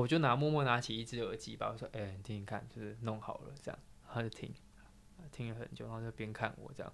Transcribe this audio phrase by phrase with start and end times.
[0.00, 3.78] 我就拿默默拿起一只耳机吧，我说：“哎、你听听看，就是弄好了这样。”
[4.12, 4.52] 他就听，
[5.32, 6.92] 听了很久，然后就边看我这样，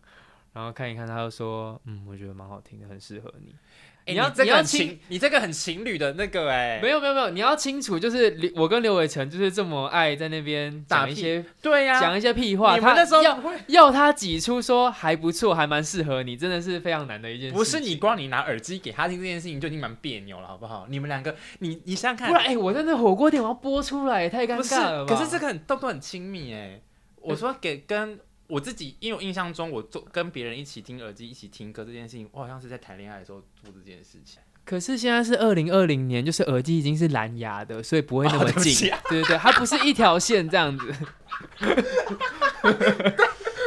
[0.53, 3.55] 然后看一看，他就说：“嗯，我觉得蛮好听的，很适合你。”
[4.07, 12.79] 你要你要情，你这个很情侣的那个哎、欸，没有没有没有，你要清楚，就是我跟刘伟成就是这么爱在那边讲一些对呀，讲一些屁话。
[12.79, 17.55] 他那时候要要他挤出说还不错，还蛮适合你，真的是非常难的一件事。
[17.55, 20.87] 不是你光你拿耳机给他听这件事情就已经蛮别扭了，好不好？
[20.89, 25.15] 你们两个，你你想想看，不然哎、欸，我在那火锅店我要播出来，太尴尬了吧？
[25.15, 26.83] 可是这个很动作很亲密哎、欸，
[27.21, 28.19] 我说给跟。
[28.51, 34.41] 我自己，因为我印象中，我做跟别人一起听耳机、一起听歌这件事情，我好像是在谈恋爱的时候做这件事情。
[34.65, 38.93] 可是现在是二零二零年，就是耳机已经是蓝牙的，所以不会那么近。
[38.93, 40.91] 哦、对，对对，它不是一条线这样子。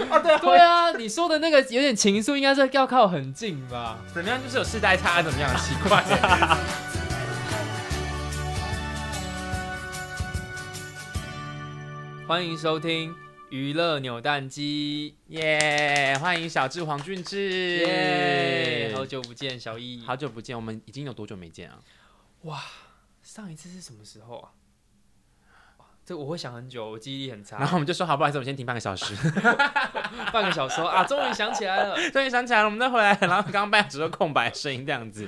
[0.10, 3.98] 啊，对 对啊，你说的那个有点情愫，应该是要靠很近吧？
[4.14, 4.38] 怎么样？
[4.44, 5.50] 就是有世代差，怎么样？
[5.58, 6.04] 奇怪。
[12.28, 13.23] 欢迎收听。
[13.54, 16.18] 娱乐扭蛋机，耶！
[16.20, 18.92] 欢迎小智黄俊志，耶！
[18.96, 21.80] 好久不见，小易，好久不见，我们已经有多久没见啊？
[22.46, 22.64] 哇，
[23.22, 24.54] 上一次是什么时候啊？
[26.06, 27.58] 这我会想很久，我记忆力很差。
[27.58, 29.16] 然后我们就说好，不好意思，我们先停半个小时。
[30.34, 33.18] 半个小时啊，终于想起来了， 终于想起来了，我们再回来。
[33.22, 35.28] 然后刚刚半个小时空白声音这样子。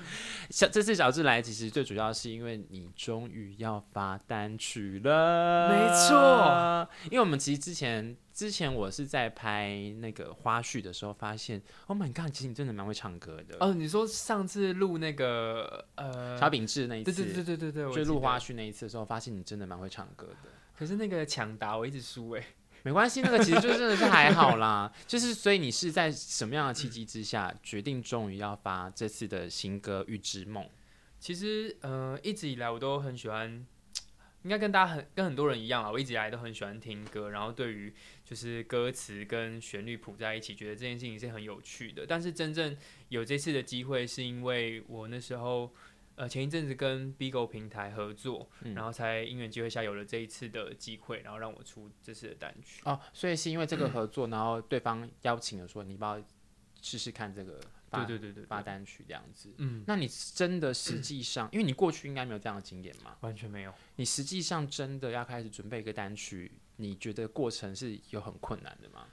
[0.50, 5.70] 小这次小智来，其实最主要是因为你终于要发单曲了。
[5.70, 13.56] 没错，因为我们其实之前之前我是在拍那个花絮的时候，发现，Oh my God，其实你真的蛮会唱歌的。
[13.62, 20.50] 哦，你说上次录那个呃小秉志那一次，对对对对对对，就录花絮那一次的时候，发现你真的蛮会唱歌的。
[20.78, 22.46] 可是那个抢答我一直输哎，
[22.84, 24.92] 没关系，那个其实就真的是还好啦。
[25.08, 30.62] 就是所以你是在什么样的契机之下决定终于要发这次的新歌《预知梦》？
[31.22, 33.66] 其实呃一直以来我都很喜欢，
[34.46, 37.94] 应该跟大家很跟很多人一样啊，我一直以来都很喜欢听歌，然后对于
[38.24, 42.06] 就是歌词跟旋律谱在一起，觉得这件事情是很有趣的。
[42.08, 42.78] 但是真正
[43.10, 45.74] 有这次的机会，是因为我那时候。
[46.18, 52.82] 呃，前一阵子跟 Bigo 平台合作，然后才因缘机会下有了这一次的机会，然后让我出这次的单曲。
[52.86, 56.18] 哦，所以是因为这个合作，然后对方邀请了说，你不要
[56.82, 57.60] 试试看这个
[57.90, 59.54] 发，对对对对，发单曲这样子。
[59.58, 63.16] 嗯，那你真的实际上，嗯、因为你过去应该没有这样的经验嘛？
[63.22, 63.74] 完全没有。
[63.96, 69.08] 你实际上真的要开始准备一个单曲，你觉得过程是有很困难的吗？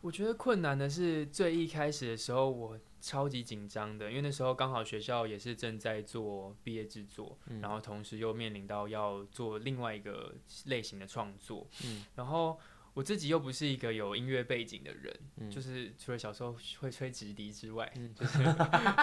[0.00, 10.34] 我觉得困难的是最一开始的时候，我超级紧张的，因为那时候刚好学校也是正在做毕业制作，嗯、然后同时又面临到要做另外一个
[10.66, 12.60] 类型的创作，嗯、然后
[12.94, 18.38] 我自己又不是一个有音乐背景的人，嗯、就是除了小时候会吹直笛之外，嗯、就是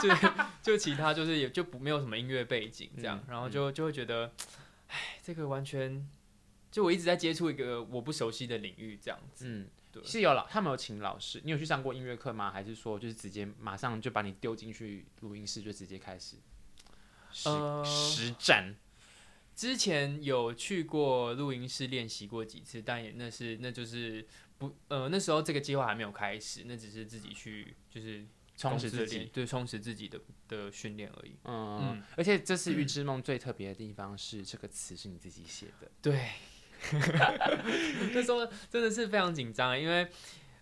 [0.01, 4.33] 就就其他就是也就不没有什么音乐背景这样，嗯、然后就就会觉得，
[4.87, 6.09] 哎，这个完全
[6.71, 9.69] 就我一直在接触一个我不熟悉的领域这样子，嗯。
[9.93, 11.41] 对是有老，他们有请老师。
[11.43, 12.49] 你有去上过音乐课吗？
[12.49, 16.37] 还是说就是直接马上就把你丢进去录音室，就直接开始
[17.29, 18.73] 实、呃、实战？
[19.55, 24.25] 之前有去过录音室练习过几次，但也那是那就是
[24.57, 28.25] 不呃那时候这个计划还没有开始，那只是自己去就是
[28.57, 31.35] 充实自己，对，充实自己的的训练而已。
[31.45, 36.29] 嗯，嗯而且这次预 知梦最特别的地方是这个词是你自己写的，对。
[38.11, 40.07] 那时候真的是非常紧张，因为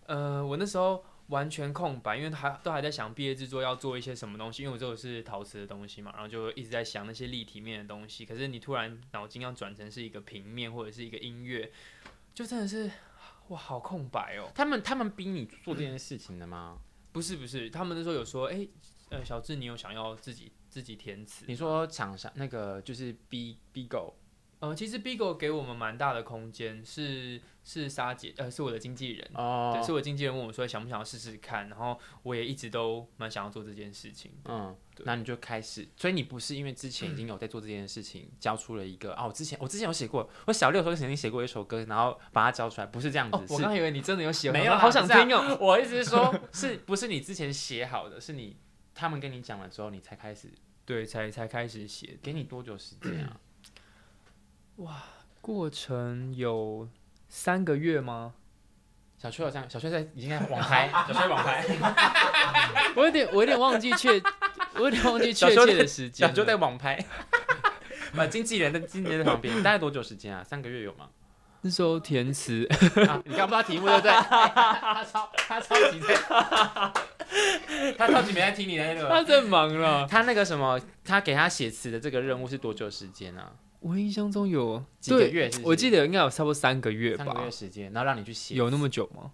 [0.04, 8.26] 呃，我那时候完全空白，因为还都还在想毕业制作要做一些什么东西，因为我做的是陶瓷的东西嘛，然后就一直在想那些立体面的东西。
[8.26, 11.72] 可是你突然脑筋要转成是一个平面或者是一个音乐，
[12.34, 12.90] 就真的是
[13.48, 14.50] 哇，好空白哦。
[14.54, 16.78] 他们他们逼你做这件事情的吗？
[17.12, 18.70] 不是不是，他们那时候有说，哎、欸，
[19.10, 21.44] 呃，小智，你有想要自己自己填词？
[21.48, 24.14] 你说厂商那个就是 B Bigo。
[24.60, 48.58] 呃，其实 Bigo 给我们蛮大的空间，是是莎姐，呃，是我的经纪人，哦，对，是我的经纪人问我说想不想要试试看，然后我也一直都蛮想要做这件事情，嗯，对那你就开始，所以你不是因为之前已经有在做这件事情，交出了一个，哦，我之前我之前有写过，我小六的时候曾经写过一首歌，然后把它交出来，不是这样子，哦、我刚以为你真的有写，没有，好想听哦， 我意思是说，是不是你之前写好的，是你
[48.94, 50.50] 他们跟你讲了之后，你才开始，
[50.84, 53.40] 对，才才开始写，给你多久时间啊？
[54.80, 55.02] 哇！
[55.42, 56.88] 过程有
[57.28, 58.34] 三个月吗？
[59.18, 61.64] 小崔好像，小崔在已经在网拍， 小崔网拍。
[62.96, 64.20] 我有点，我有点忘记确，
[64.76, 66.26] 我有点忘记确切的时间。
[66.26, 66.98] 小崔在网拍，
[68.16, 70.42] 把经纪人的经纪人在旁边，大概多久时间啊？
[70.42, 71.08] 三个月有吗？
[71.62, 72.66] 那时候填词，
[73.26, 74.10] 你刚不知道题目对不对？
[74.10, 76.14] 他超他超级在，
[77.98, 79.06] 他超级没在听你的那个。
[79.10, 80.06] 他在忙了。
[80.06, 83.52] 他那个什么，他给他写词的这个任务是多久时间啊？
[83.80, 89.32] 我印象中有几个月是是，我记得应该有差不多三个月吧，三个月时间，然后让你去写，有那么久吗？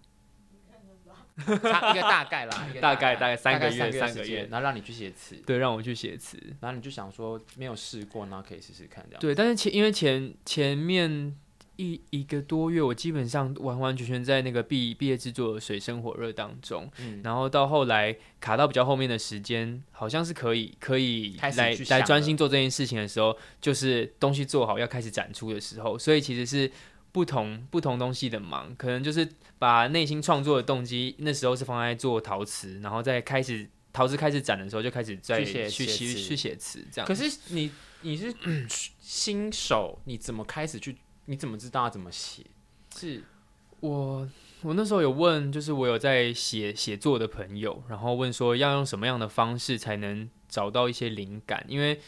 [1.61, 9.21] 差 一个大概啦，大概大概三个月，三个月，然后让你去写词，对，让我去写词，然后你就想说没有试过，然后可以试试看这样。
[9.21, 11.35] 对，但是前因为前前面
[11.77, 26.71] 一一个多月，我基本上完完全全在那个毕毕业制作的水深火热当中，嗯，然后到后来卡到比较后面的时间，好像是可以可以来来专心做这件事情的时候，就是东西做好要开始展出的时候，所以其实是。
[27.09, 29.27] 不同不同东西的忙，可能就是
[29.57, 37.07] 把内心创作的动机，那时候是放在做陶瓷，然后再开始陶瓷开始展的时候，就开始在去写去写词这样。
[37.07, 37.71] 可是你
[38.01, 38.31] 你是
[39.01, 40.95] 新手，你怎么开始去？
[41.27, 42.43] 你怎么知道怎么写？
[42.95, 43.23] 是
[43.79, 44.27] 我
[44.63, 52.01] 我那时候有问，就是我有在写写作的朋友，然后问说要用什么样的方式才能找到一些灵感，因为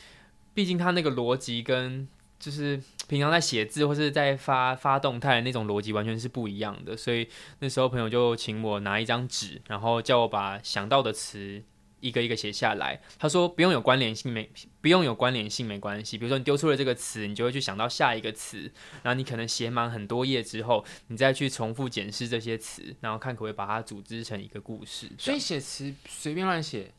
[0.53, 2.07] 毕竟他那个逻辑跟。
[2.39, 7.27] 就是平常在写字或是在发发动态的那种逻辑完全是不一样的，所以
[7.59, 11.61] 那时候朋友就请我拿一张纸，然后叫我把想到的词
[11.99, 13.01] 一个一个写下来。
[13.17, 14.49] 他说不用有关联性，没
[14.81, 16.17] 不用有关联性没关系。
[16.17, 18.71] 比如说你丢出了这个词，你就会去想到下一个词，
[19.03, 25.09] 然后你可能写满很多页之后，你再去重复检视这些词，然后看可不可以把它组织成一个故事。
[25.17, 26.93] 所以写词随便乱写，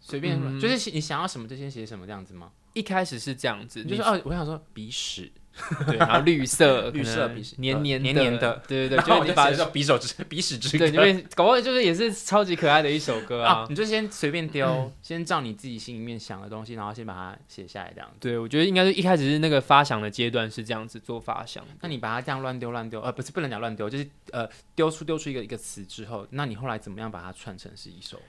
[0.00, 2.52] 随便乱、嗯、就是你想要什么就先写什么这样子吗？
[2.72, 5.32] 一开始是这样子，就是哦，我想说鼻屎，
[5.86, 13.66] 对，然后绿色，绿色鼻屎，黏黏黏黏的，对对对，就你把鼻手之 鼻屎之歌，对，因为搞不好就是也是超级可爱的一首歌啊。
[13.68, 18.16] 你就先随便丢，先照你自己心里面想的东西，然后先把它写下来，这样子。
[18.20, 21.64] 对，我觉得应该是一开始是那个发想的阶段是这样子做发想。
[21.80, 28.20] 那你把它这样乱丢乱丢，呃，不是不能讲乱丢，就是呃丢出丢出一个一个词之后，那你后来怎么样把它串成是一首？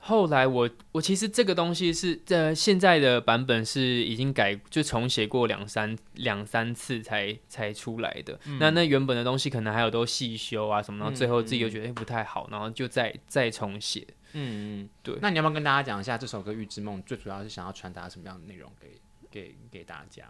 [0.00, 8.38] 后来我我其实这个东西是呃现在的版本是已经改就重写过两三两三次才才出来的。
[8.46, 14.06] 嗯、那那原本的东西可能还有都细修啊什么，然后最后自己又觉得不太好，然后就再再重写。
[14.32, 15.18] 嗯嗯，对。
[15.20, 19.00] 那你要不要跟大家讲一下这首歌《预知梦》最主要是想要传达什么样的内容给
[19.30, 20.24] 给给大家？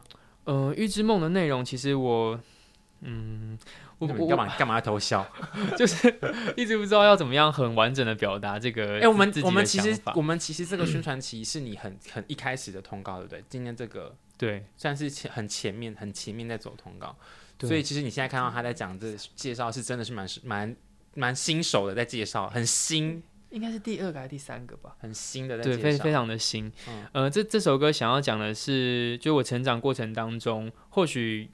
[0.45, 2.41] 呃，《预知梦》的内容其实我。
[3.01, 3.57] 嗯，
[3.99, 5.25] 我干嘛干嘛要偷笑？
[5.79, 6.09] 就是
[6.57, 8.97] 一直不知道要怎么样很完整的表达这个。
[8.97, 13.45] 哎、欸，我们我们其实我们其实这个宣传期是你很 很一开始的通告，对不对？
[13.49, 17.17] 今天这个对，算是前很前面很前面在走通告，
[17.61, 20.77] 所以其实你现在看到他在讲这介绍，是真的是蛮蛮
[21.15, 24.97] 蛮新手的在介绍，很新，应该是第二个还是第三个吧？
[24.99, 26.73] 很新的在介绍，对，非非常的新。
[26.89, 31.49] 嗯、呃，这这首歌想要讲的是，就我成长过程当中，或许。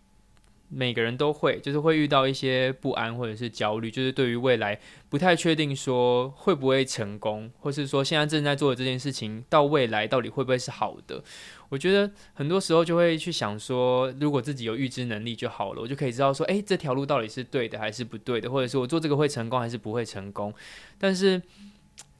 [0.75, 11.23] 每个人都会，就是会遇到一些不安或者是焦虑，就是对于未来不太确定，说会不会成功，或是说现在正在做的这件事情，到未来到底会不会是好的？
[11.69, 20.53] 我觉得很多时候就会去想说，如果自己有预知能力就好了，我就可以知道说，诶，这条路到底是对的还是不对的，或者是我做这个会成功还是不会成功。
[20.99, 21.41] 但是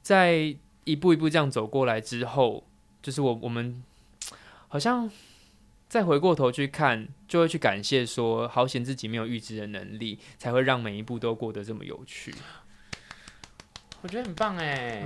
[0.01, 0.55] 在
[0.85, 2.63] 一步一步这样走过来之后，
[3.01, 3.83] 就是我我们
[4.67, 5.11] 好像。
[5.95, 12.35] 再回过头去看，就会去感谢说，好险自己没有预知的能力，才会让每一步都过得这么有趣。
[14.05, 15.03] 我觉得很棒哎，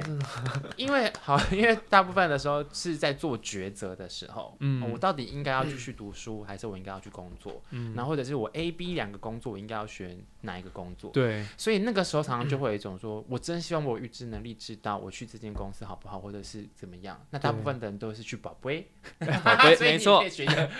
[0.75, 7.63] 因为好， 因为大部分的时候是在做抉择的时候，嗯，我到底应该要继续读书，还是我应该要去工作？
[7.69, 11.11] 嗯，然后或者是我 A、B 两个工作，我应该要选哪一个工作？
[11.11, 17.17] 对，所以那个时候常常就会有一种说，我真希望我预知能力知道我去这间公司好不好，或者是怎么样。
[17.29, 18.85] 那大部分的人都是去宝贝，
[19.17, 20.21] 宝贝，没错，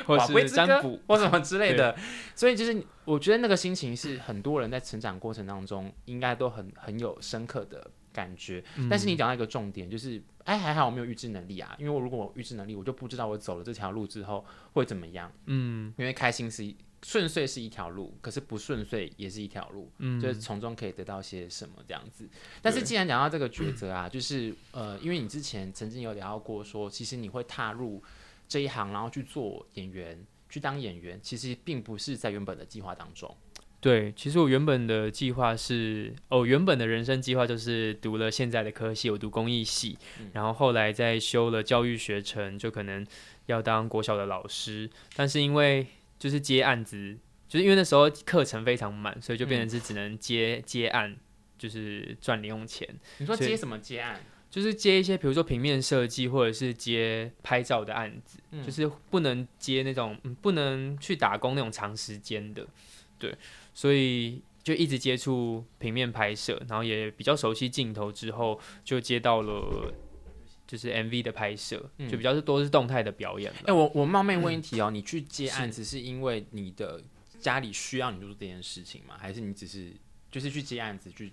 [0.06, 1.96] 宝贝占卜或什么之类的。
[2.36, 7.90] 所以就是我觉得那个心情是很多人在成长过程当中应该都很很有深刻的。
[8.20, 15.32] 感觉，但是你讲到一个重点，就是，哎，还好我没有预知能力啊，因为我如果我预知能力，我就不知道我走了这条路之后会怎么样。
[15.46, 22.28] 嗯，因为开心是顺遂是一条路，可是不顺遂也是一条路，嗯，就是从中可以得到些什么这样子。
[22.62, 28.04] 但是既然讲到这个抉择啊，就是呃，因为你之前曾经有聊到过说，其实你会踏入
[28.50, 33.34] 这一行，然后去做演员，去当演员，其实并不是在原本的计划当中。
[33.82, 43.08] 对，其实我原本的计划是，哦，原本的人生计划就是读了现在的科系，我读工艺系，嗯、然后后来再修了教育学程，就可能
[43.46, 47.18] 要当国小的老师，但是因为就是接案子，
[47.48, 51.16] 就是因为那时候课程非常满，所以就变成是只能接、嗯、接案，
[51.58, 52.86] 就是赚零用钱。
[53.20, 54.20] 你说接什么接案？
[54.50, 62.68] 就是接一些，比如说平面设计，或者是接拍照的案子，嗯、就是不能接那种，不能去打工那种长时间的，
[63.18, 63.34] 对。
[63.80, 69.94] 所以就一直接触平面拍摄，然后也比较熟悉镜头，之后就接到了，
[70.68, 73.50] 就是 MV 的拍摄，就比较是多是动态的表演。
[73.60, 77.02] 哎、欸，我我冒昧问一题哦，嗯、你去接案子是因为你的
[77.40, 79.16] 家里需要你做这件事情吗？
[79.18, 79.94] 还是你只是
[80.30, 81.32] 就是去接案子去？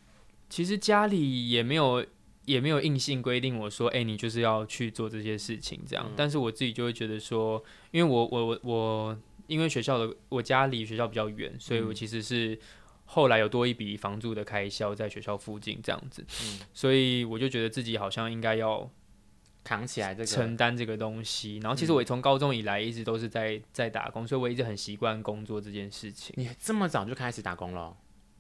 [0.49, 2.07] 其实家里也没有
[2.45, 6.07] 也没有硬性规定我说，哎、欸，你就是要去做这些事情这样。
[6.09, 7.61] 嗯、但是我自己就会觉得说，
[7.91, 12.59] 因为我我我我因为学校的我家离学校比较远，所以我其实是
[13.05, 18.91] 后来有多一笔房租的开销在学校附近这样子，嗯、所以我就觉得自己好像应该要。
[19.69, 26.33] 扛起来这个承担这个东西，然后其实我从高中以来一直都是在在打工，所以我一直很习惯工作这件事情。
[26.39, 27.97] 你这么早就开始打工了？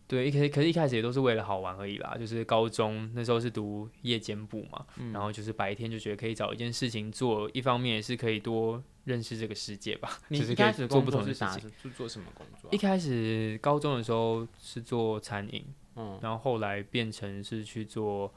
[0.08, 2.16] 对，一可可是一开始也都是为了好玩而已啦。
[2.18, 10.18] 就是高中那时候是读夜间部嘛，嗯、然后就是白天就觉得可以找一件事情做，一方面也是可以多认识这个世界吧。
[10.28, 12.70] 你一开始做不同的事情，是做什么工作？
[12.72, 15.64] 一开始高中的时候是做餐饮，
[15.96, 18.32] 嗯，然后后来变成是去做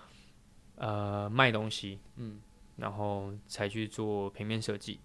[0.75, 2.39] 呃卖东西，嗯。
[2.79, 5.01] 然后才去做平面设计，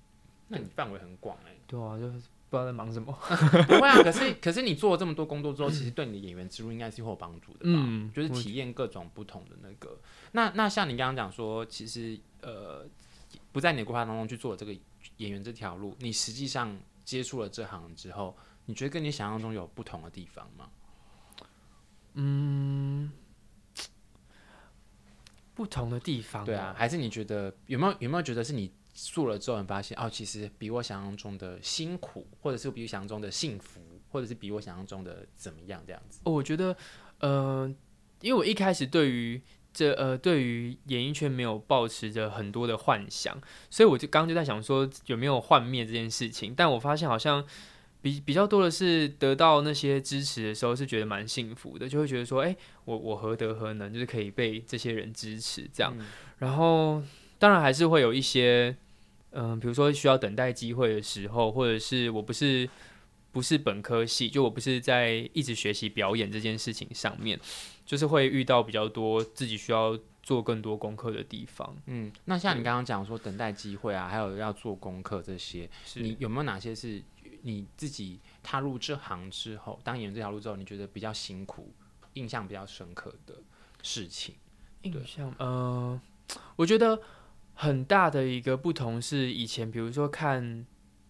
[0.47, 1.59] 那你范围很广哎、欸。
[1.67, 3.13] 对啊，就是不知道在忙什么。
[3.67, 7.65] 不会啊，可是可是你做了这么多工作之后，其实对你的演员之路应该是会有帮助的吧？
[7.65, 9.99] 嗯，就是体验各种不同的那个。
[10.33, 12.87] 那那像你刚刚讲说，其实呃
[13.53, 14.73] 不在你的规划当中去做这个
[15.17, 20.69] 演员这条路，你实际上接触了这行之后，你觉得跟你想象中有不同的地方吗？
[22.15, 23.11] 嗯。
[25.57, 36.21] 不同的地方，对啊，还是你觉得有没有有没有觉得是你做了之后，你发现哦，其实比我想象中的辛苦，或者是比我想象中的幸福，或者是比我想象中的怎么样这样子？
[36.25, 36.75] 哦，我觉得，
[37.21, 37.71] 呃，
[38.21, 43.37] 因为我一开始对于这呃对于演艺圈没有抱持着很多的幻想，
[43.69, 47.45] 所以我就刚刚就在想说有没有幻灭这件事情，但我发现好像。
[48.05, 55.91] 比比较多的是得到那些支持的时候，是觉得蛮幸福的，就会觉得说，哎、欸，我我何德何能，就是可以被这些人支持这样。
[55.99, 56.05] 嗯、
[56.37, 57.03] 然后
[57.39, 58.77] 当然还是会有一些，
[59.35, 62.69] 嗯、呃，比如说需要等待机会的时候，或者是我不是
[63.31, 67.39] 不是本科系，就我不是在一直学习表演这件事情上面，
[67.85, 71.77] 就是会遇到比较多自己需要做更多功课的地方。
[71.87, 77.03] 嗯，那像你刚刚讲说等待机会啊，还有要做功课这些，你有没有哪些是？
[77.47, 81.71] 你自己踏入这行之后，当演员这条路之后，你觉得比较辛苦、
[82.15, 83.35] 印象比较深刻的
[83.83, 84.35] 事情？
[84.81, 86.01] 印象，呃，
[86.57, 86.99] 我觉得
[87.55, 90.67] 很大的一个不同是，以前比如说看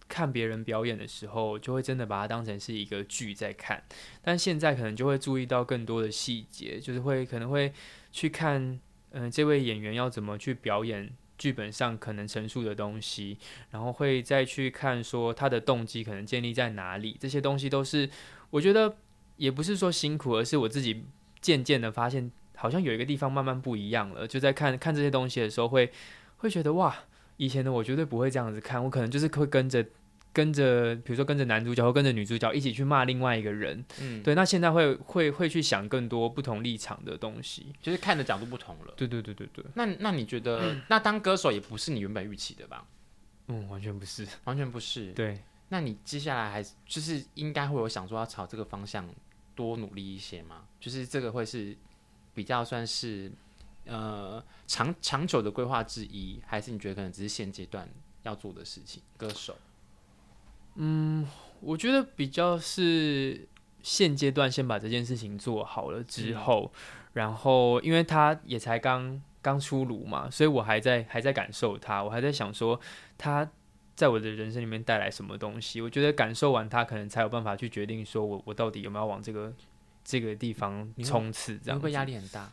[0.07, 3.83] 看别人表演的时候，就会真的把它当成是一个剧在看，
[4.21, 7.73] 但现在可能就会注意到更多的细节，就是会可能会
[8.11, 8.79] 去看，
[9.11, 11.15] 嗯、这位演员要怎么去表演。
[11.37, 13.37] 剧本上可能陈述的东西，
[13.71, 18.09] 然后会再去看说他的动机可能建立在哪里，这些东西都是
[18.51, 18.95] 我觉得
[19.35, 21.03] 也不是说辛苦，而是我自己
[21.41, 24.25] 渐渐的发现，好像有一个地方慢慢不一样了。
[24.25, 25.91] 就在看看这些东西的时候会，
[26.37, 26.95] 会会觉得哇，
[27.37, 29.85] 以前的我绝对不会这样子看，我可能就是会跟着。
[30.35, 38.93] 跟着，比如说跟着男主角或跟着女主角一起去骂另外一个人，嗯，对，那现在会会会去想更多不同立场的东西，就是看的角度不同了。
[38.97, 39.63] 对对对对对。
[39.75, 42.85] 那那你觉得，嗯、那当歌手也不是你原本预期的吧？
[43.47, 45.13] 嗯，完全不是，完全不是。
[45.13, 45.39] 对，
[45.69, 49.07] 那你接下来还就是应该会有想说要朝这个方向
[49.55, 50.63] 多努力一些吗？
[50.81, 51.73] 就是这个会是
[52.33, 53.31] 比较算是
[53.85, 57.87] 呃长长久的规划之一，还是你觉得可能只是现阶段
[58.23, 59.01] 要做的事情？
[59.17, 59.55] 歌手。
[60.75, 61.25] 嗯，
[61.61, 63.47] 我觉得比较是
[63.81, 66.79] 现阶段先把这件事情做好了之后，嗯、
[67.13, 72.77] 然后因为他也才刚刚出炉嘛，所以我还在还在感受他，我还在想说
[73.17, 73.49] 他
[73.95, 75.79] 在我的人生里面带来什么东西。
[75.79, 79.53] 我觉得感受完他，可能才有办法去决定说我我到底有没有往这个
[80.03, 81.57] 这个地方冲刺。
[81.59, 82.51] 这样会不会压力很大？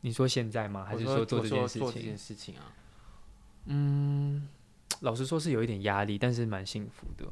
[0.00, 0.84] 你说现在吗？
[0.84, 1.80] 还是说做这件事情？
[1.80, 2.72] 做这件事情啊？
[3.66, 4.48] 嗯。
[5.00, 7.30] 老实说是有一点压力，但是蛮幸福的，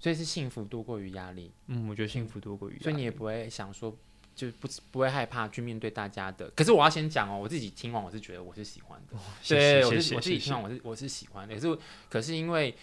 [0.00, 1.52] 所以是幸福多过于压力。
[1.68, 2.76] 嗯，我觉得幸福多过于。
[2.80, 3.96] 所以你也不会想说，
[4.34, 6.50] 就不不会害怕去面对大家的。
[6.56, 9.16] 可是我要先讲哦，我自己听完我是觉得我是喜欢的。
[9.16, 11.54] 哦、对，我是我自己听完我是我是喜欢的。
[11.54, 11.78] 可是
[12.10, 12.74] 可是因为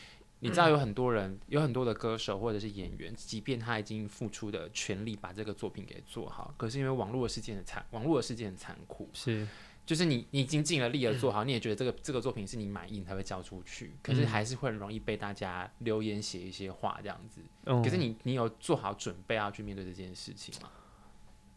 [0.44, 9.10] 你知道有很多人，嗯、有很多的歌手或者是演员，即便他已经付出的全力把这个作品给做好，可是因为网络的世界很残，网络的世界很残酷。
[9.14, 9.48] 是。
[9.86, 13.92] 就是你，你已经尽了力而 做好，嗯、你也觉得这个这个作品是你满意，你才会交出去。
[14.02, 17.42] 可是还是会很容易被大家留言写一些话这样子。
[17.66, 20.70] 嗯、可是你，你有做好准备要去面对这件事情吗？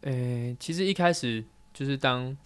[0.00, 0.10] 诶、
[0.48, 2.36] 欸，其实一开始就是当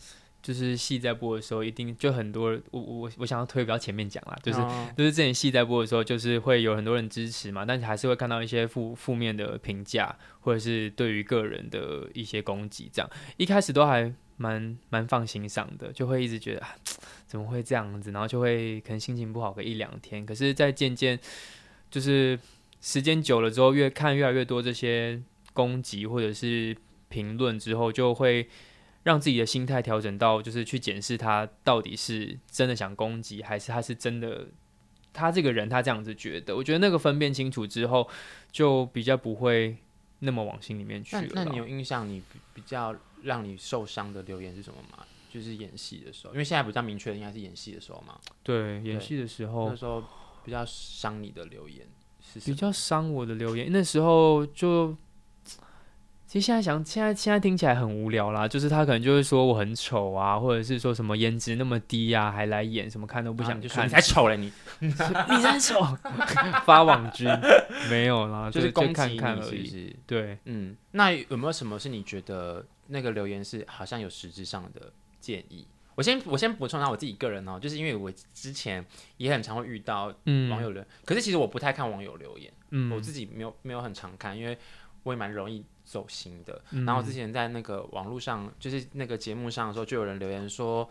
[0.43, 2.59] 就是戏在播的时候，一定就很多。
[2.71, 12.91] 我我我想要推比较前面讲啦，就是、哦、就是之前戏在播的时候，就是会有很多人支持嘛，但是还是会看到一些负负面的评价，或者是对于个人的一些攻击。
[12.93, 14.13] 这样一开始都还。
[14.41, 16.75] 蛮蛮放心上的，就会一直觉得啊，
[17.27, 20.25] 怎么会这样子，然后就会可能心情不好个一两天。
[20.25, 21.21] 可是，在渐渐
[21.91, 22.41] 就是
[22.81, 25.21] 时间久了之后，越看越来越多这些
[25.53, 26.75] 攻击或者是
[27.11, 28.49] 评论之后，就会
[29.03, 34.47] 让自己的心态调整到，就是去检视他到底是真的想攻击，还是他是真的
[35.13, 36.57] 他这个人他这样子觉得。
[36.57, 38.09] 我觉得那个分辨清楚之后，
[38.51, 39.77] 就比较不会
[40.21, 41.23] 那么往心里面去了。
[41.35, 42.09] 那，那你有印象？
[42.09, 42.23] 你
[42.55, 42.97] 比较。
[43.23, 45.05] 让你受伤的留言是什么吗？
[45.31, 48.19] 就是演戏的时候，因为现在比较明确的应该是演戏的时候嘛。
[48.43, 50.03] 对，演戏的时候，那时候
[50.43, 51.87] 比较伤你的留言
[52.23, 53.71] 是比较伤我的留言。
[53.71, 54.97] 那时候就，
[56.31, 58.47] 其实现在想，现在现在听起来很无聊啦。
[58.47, 65.81] 就是他可能就会说我很丑啊，或者是说什么颜值那么低啊，还来演什么看都不想看，啊、就说你才丑了你， 你才丑，
[66.65, 67.29] 发网军
[67.91, 69.67] 没有啦， 就是就看看而已。
[69.67, 72.65] 是是对，嗯，那有没有什么是你觉得？
[72.93, 75.67] 那个留言是好像有实质上的建议。
[75.97, 78.85] 我先我先补充一下我自己个人哦，就是因为我之前
[79.17, 80.07] 也很常会遇到
[80.49, 84.57] 网友留言，嗯、可是其实我不太看网友留言，嗯、我自己没有没有很常看，因为
[85.03, 86.63] 我也蛮容易走心的。
[86.71, 90.89] 嗯、然后之前在那个网络上，就是那个节目上的时候，就有人留言说，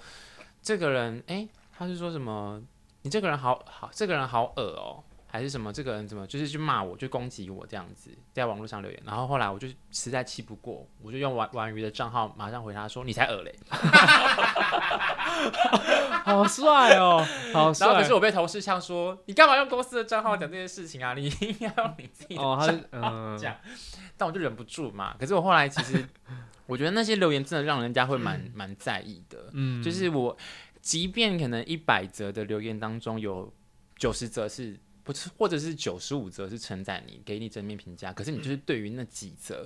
[0.62, 2.62] 这个人哎，他是说什么？
[3.04, 5.02] 你这个人好好，这个人好恶哦。
[5.32, 5.72] 还是什么？
[5.72, 9.00] 这个人怎么就是去骂我，就攻击我这样子，在网络上留言。
[9.06, 13.56] 然后后来我就实在气不过，我就用玩玩鱼的账号马上回他说：“你才恶嘞！
[16.26, 17.86] ”好帅哦，好帅。
[17.88, 21.14] 然后可是我被同事呛说：“你干嘛用公司的账号讲这些事情啊？
[21.14, 22.80] 你应该用你自己的账号讲。
[22.92, 23.56] 哦”呃、
[24.18, 25.16] 但我就忍不住嘛。
[25.20, 26.04] 可是我后来其实，
[26.66, 29.50] 我觉得那些留言真的让人家会蛮蛮在意的。
[29.54, 30.36] 嗯，就是我
[30.82, 33.54] 即便可能一百则的留言当中有
[33.96, 34.76] 九十则是。
[35.10, 38.14] 不是，或者是九十五则是称赞你，给你正面评价。
[38.14, 39.66] 可是你就是对于那几则，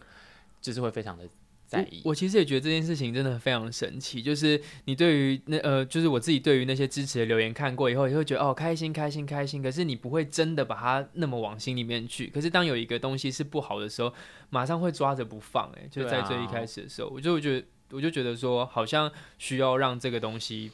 [0.61, 1.27] 就是会非常的
[1.67, 2.01] 在意。
[2.05, 4.23] 我，我其实也觉得这件事情真的非常神奇。
[4.23, 9.61] 就是你对于那呃，就是我自己对于那些支持的留言看过以后，也会觉得哦，开心开心开心。
[9.61, 12.27] 可是你不会真的把它那么往心里面去。
[12.27, 14.13] 可是当有一个东西是不好的时候，
[14.49, 15.69] 马上会抓着不放。
[15.73, 20.71] 哎，就在最一开始的时候，我就觉得我就觉得说，好像需要让这个东西。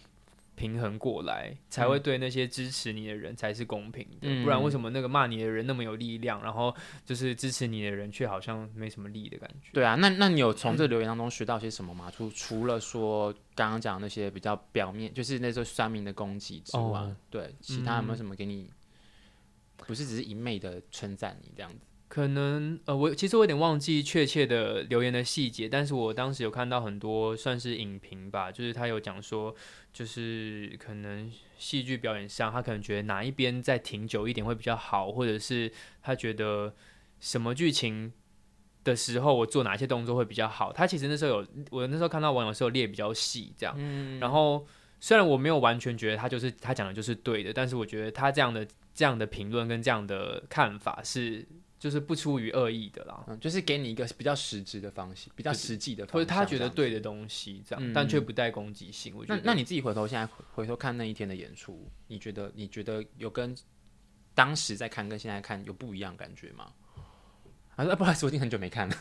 [0.60, 4.18] 平衡过来，才会对那些支持你的人才是公平的。
[4.24, 9.70] 嗯、不然为什么那个骂你的人那么有力量，然后就是支持你的人却好像没什么力的感觉？
[9.72, 12.12] 对啊，那那你有从这留言当中学到些什么吗？
[12.14, 18.70] 除除了说刚刚讲那些比较表面，就是那时候酸民的攻击之外，哦、对，其他有没有什么给你？
[19.88, 21.80] 不是只是一昧的称赞你这样子？
[22.10, 29.56] 可能呃，我其实我有点忘记确切的留言的细节，但是我当时有看到很多算是影评吧，就是他有讲说，
[29.94, 36.74] 就是可能戏剧表演上，他可能觉得哪一边再停久一点会比较好，或者是他觉得
[37.20, 38.12] 什么剧情
[38.84, 40.74] 的时候我做哪些动作会比较好。
[40.74, 44.66] 他其实那时候有，我那时候看到网友是有列比较细这样，嗯、然后
[45.00, 51.46] 虽然我没有完全觉得他就是他讲的就是对的，但是我觉得他这样的这样的评论跟这样的看法是。
[51.80, 59.14] 就是不出于恶意的啦，嗯，就是给你一个比较实质的方式，比较实际的方式，或者他觉得对的东西这样，嗯、但却不带攻击性。
[59.16, 63.56] 我觉得，那那你自己回头现在回，回头看那一天的演出，你觉得你觉得有跟
[64.36, 66.74] 当时在看跟现在看有不一样感觉吗？
[67.78, 68.96] 啊，不好意思，我已经很久没看了。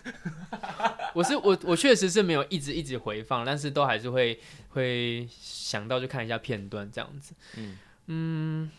[1.15, 4.39] 我是我我确实是没有一直一直回放，但是都还是会
[4.69, 7.35] 会想到就看一下片段这样子。
[7.57, 8.71] 嗯嗯。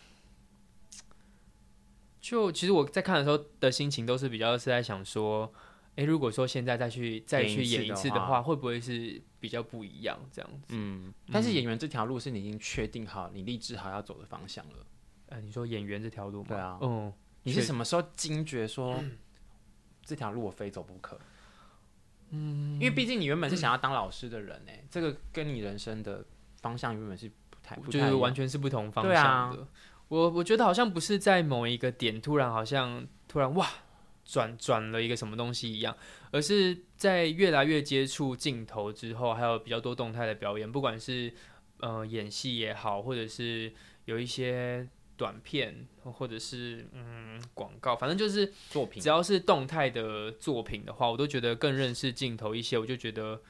[2.30, 5.52] 就其实我在看的时候的心情都是比较是在想说，
[5.96, 10.68] 哎，如果说现在再去再去演一次的话，会不会是比较不一样这样子？
[10.68, 14.86] 嗯，但是演员这条路是你已经确定好，你立志好要走的方向了。
[15.30, 16.50] 呃，你说演员这条路吗？
[16.50, 17.12] 对啊，嗯，
[17.42, 19.18] 你是什么时候惊觉说、嗯、
[20.06, 21.20] 这条路我非走不可？
[22.30, 26.24] 嗯，因为毕竟你原本是想要当老师的人呢，嗯、这个跟你人生的
[26.62, 29.68] 方向原本是不太，不太就是完全是不同方向的。
[30.10, 33.68] 我我觉得好像不是在某一个点突然好像突然哇
[34.26, 35.96] 转转了一个什么东西一样，
[36.32, 41.34] 而是在越来越接触镜头之后，还有比较多动态的表演，不管是
[41.80, 43.72] 呃演戏也好，或者是
[44.06, 52.78] 有一些短片，或者是嗯广告，反正就是作品，只要是动态的作品的话，我都觉得更认识镜头一些。
[52.78, 53.42] 我就觉得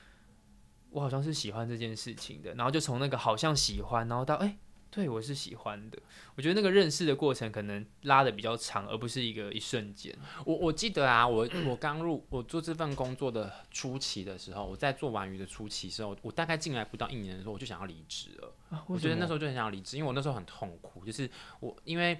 [0.92, 4.58] 我好像是喜欢这件事情的，然后就从那个好像喜欢，然后到哎。
[4.92, 6.00] 对，我是喜欢的。
[6.36, 10.16] 我觉得那个认识的过程可能拉的比较长，而不是一个一瞬间。
[10.46, 18.54] 我我记得啊，我我刚入我做这份工作的初期的时候，我在做完鱼的初期的时候，我大概进来不到一年的时候，我就想要离职了。
[18.70, 22.20] 啊、我觉得那时候就很想要离职，因为我那时候很痛苦，就是我因为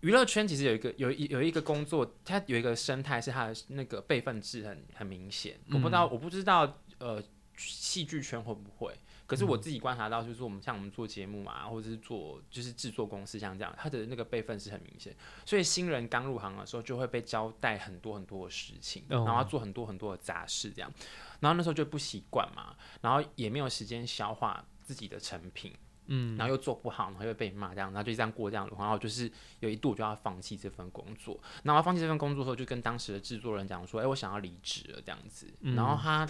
[0.00, 5.58] 娱乐圈其实有一个有一有一个工作，它有一个生态是它的那个辈分制很很明显。
[5.70, 7.22] 我不知道，嗯、我不知道呃。
[7.58, 8.92] 戏剧圈会不会？
[9.26, 15.12] 可是我自己观察到，就是我们像我们做节目嘛，或者是做就是制作公司像这样，他的那个辈分是很明显。
[15.44, 20.88] 所以新人刚入行的时候，就会被交代很多很多的事情，然后要做很多很多的杂事这样。
[21.40, 25.74] 然后那时候就不习惯嘛，然后也没有时间消化自己的成品，
[26.06, 31.36] 嗯，然后又做不好，然后又被骂这样，然后就这样过这样的话，然后就是有一度就要放弃这份工作。
[31.64, 36.24] 然后放弃这份工作的时候，就跟当时的制作人讲说：“哎，我想要离职了这样子。”然后他。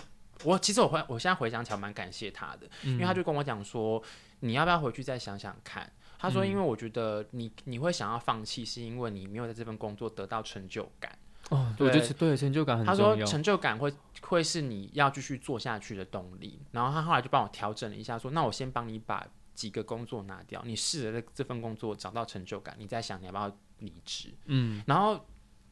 [0.44, 4.02] 我其实我回我现在回想起来蛮感谢他的，嗯、因为他就跟我讲说，
[4.40, 5.90] 你要不要回去再想想看？
[6.18, 11.18] 他说，因为我觉得你你会想要放弃，是因为你没有在这份工作得到成就感。
[11.50, 13.10] 哦，对，我觉得对成就感很重要。
[13.10, 16.60] 他说成就感会会是你要继续做下去的动力。
[16.72, 24.32] 然后他后来就帮我调整了一下，说，那我先帮你把几个工作拿掉，你试着这份工作找到成就感，你再想你要不要离职。
[24.46, 25.24] 嗯，然后。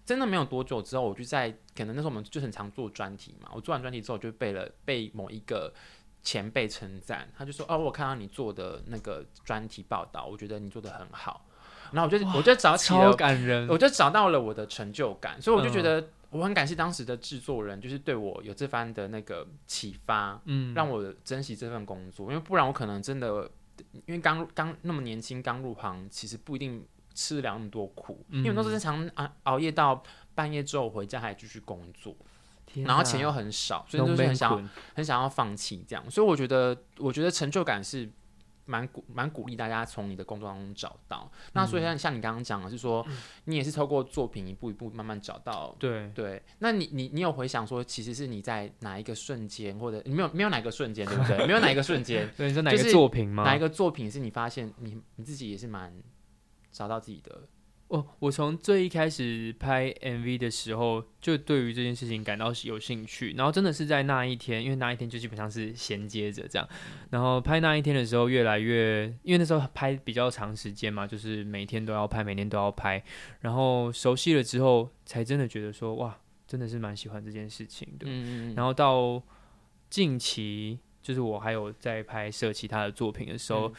[0.05, 3.51] 真的没有多久之后，我就在可能那时候我们就很常做专题嘛。
[3.55, 5.73] 我做完专题之后，就被了被某一个
[6.23, 11.47] 前辈称赞，他就说：“哦，我看到你做的那个专题报道，我觉得你做的很好。”
[11.93, 23.51] 然后我就我就找起了，感人，我就找到了我的成就感，所以我就觉得我很感谢当时的制作人，就是对我有这番的那个启发，嗯，让我珍惜这份工作，因为不然我可能真的
[24.07, 26.85] 因为刚刚那么年轻刚入行，其实不一定。
[27.15, 30.03] 吃了那么多苦，嗯、因为那时候经常熬熬夜到
[30.35, 32.15] 半夜之后回家还继续工作，
[32.75, 36.11] 哪然后钱又很少，所以就是很想很想要放弃这样。
[36.11, 38.11] 所以我觉得，我觉得成就感是
[38.65, 41.31] 蛮鼓蛮鼓励大家从你的工作当中找到。
[41.33, 45.77] 嗯、那所以像像你刚刚讲的是说，嗯、你也是透过作品一步一步慢慢找到。
[45.79, 51.47] 对对，那你你你有回想说，其实是你在哪一个瞬间，或者你没有没有哪个瞬间，对不对？
[51.47, 53.45] 没有哪一个瞬间， 对，你说哪个作品吗？
[53.45, 55.95] 哪一个作品是你发现你你自己也是蛮。
[56.75, 57.43] 找到自己的
[57.89, 66.69] 哦，我从最一开始拍 MV 的时候，就对于这件事情感到有兴趣，然后真的是在那一天，因为那一天就基本上是衔接着这样，
[67.11, 73.01] 然后拍那一天的时候，越来越，因为那时候拍比较长时间嘛，就是每天都要拍，每天都要拍，
[73.41, 78.07] 然后熟悉了之后，才真的觉得说，哇，真的是蛮喜欢这件事情的。
[78.09, 78.55] 嗯嗯。
[78.57, 79.23] 然后到
[79.89, 83.75] 近期，就是我还有在拍摄其他的作品的时候，嗯、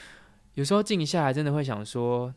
[0.54, 2.34] 有时候静下来，真的会想说。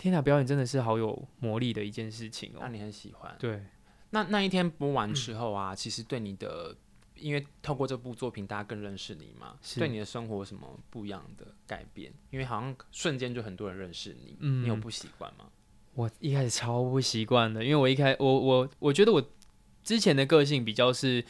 [0.00, 2.60] 天哪，表演真的是好有魔力的一件事情哦。
[2.62, 3.36] 那你很喜欢？
[3.38, 3.62] 对。
[4.12, 6.74] 那那一天播完之后啊，嗯、其实对你的，
[7.16, 12.10] 因为透过这部作品，大家更认识你嘛，对你的生活有什么不一样的改变？
[12.30, 15.44] 因为好像瞬间就很多人认识你，嗯、你有不习惯吗？
[15.92, 19.22] 我一开始超不习惯的，因为我一开我我我觉得我
[19.84, 21.22] 之前的个性比较是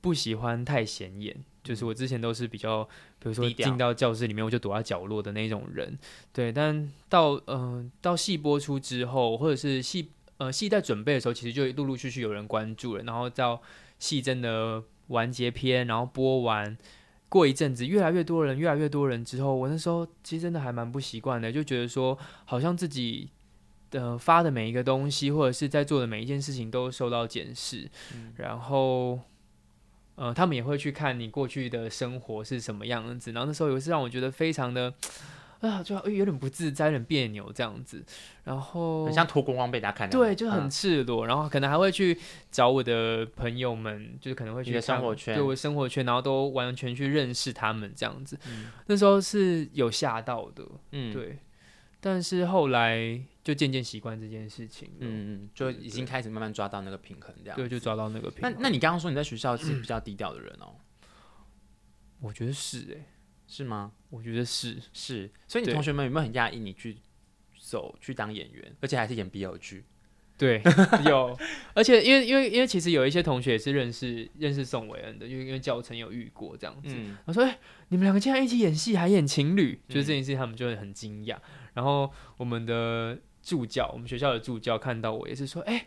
[0.00, 1.44] 不喜欢太显眼。
[1.68, 2.82] 就是我之前都是比较，
[3.18, 5.98] 比如说进到教室里面，我就躲在角落的那种人，
[6.32, 6.50] 对。
[6.50, 13.02] 但到嗯、呃、到戏播出之后，或者是戏呃戏在准备的时候，其实就陆陆续续有人关注了。
[13.02, 13.60] 然后到
[13.98, 16.74] 戏真的完结篇，然后播完，
[17.28, 23.28] 过一阵子越来越多人，越来越多人之后，我那时候其实真的还蛮不习惯的，就觉得说好像自己
[23.90, 29.20] 的发的每一个东西，或者是在做的每一件事情都受到检视，嗯、然后。
[30.18, 34.92] 呃，他们也会去看你过去的生活是什么样子，然后那时候有一次让我觉得非常的
[35.60, 38.04] 啊，就有点不自在，有点别扭这样子，
[38.42, 42.18] 然后很像脱光光被大家看到，对，就很赤裸，嗯、然后可能还会去
[42.50, 51.38] 找我的朋友们，就是可能会去生活圈，对我生活圈，然后都完全去认识他们这样子，嗯、那时候是有吓到的，嗯，对，
[52.00, 53.20] 但是后来。
[53.48, 58.52] 就渐渐习惯这件事情，嗯嗯，就已经开始慢慢抓到那个平衡，这样对，就抓到那个平衡。
[58.52, 60.76] 那那你刚刚说你在学校是比 较低调的人哦？
[62.20, 63.06] 我觉得是诶，
[63.46, 63.92] 是吗？
[64.10, 66.98] 我觉得是是，所以你同学们有没有很讶异你去
[67.58, 69.86] 走去当演员，而且还是演 BL 剧？
[70.36, 70.62] 对，
[71.08, 71.34] 有，
[71.72, 76.94] 而且因为因为因为其实有一些同学也是认识认识宋伟恩的，因为因为教程有遇过这样子。
[77.24, 77.58] 我说，哎，
[77.88, 81.38] 你们两个竟然一起演戏，还演情侣，就是这件事情他们就会很惊讶。
[81.72, 83.18] 然后我们的。
[83.48, 85.86] 助教，我们学校的助教看到我也是说：“哎、欸，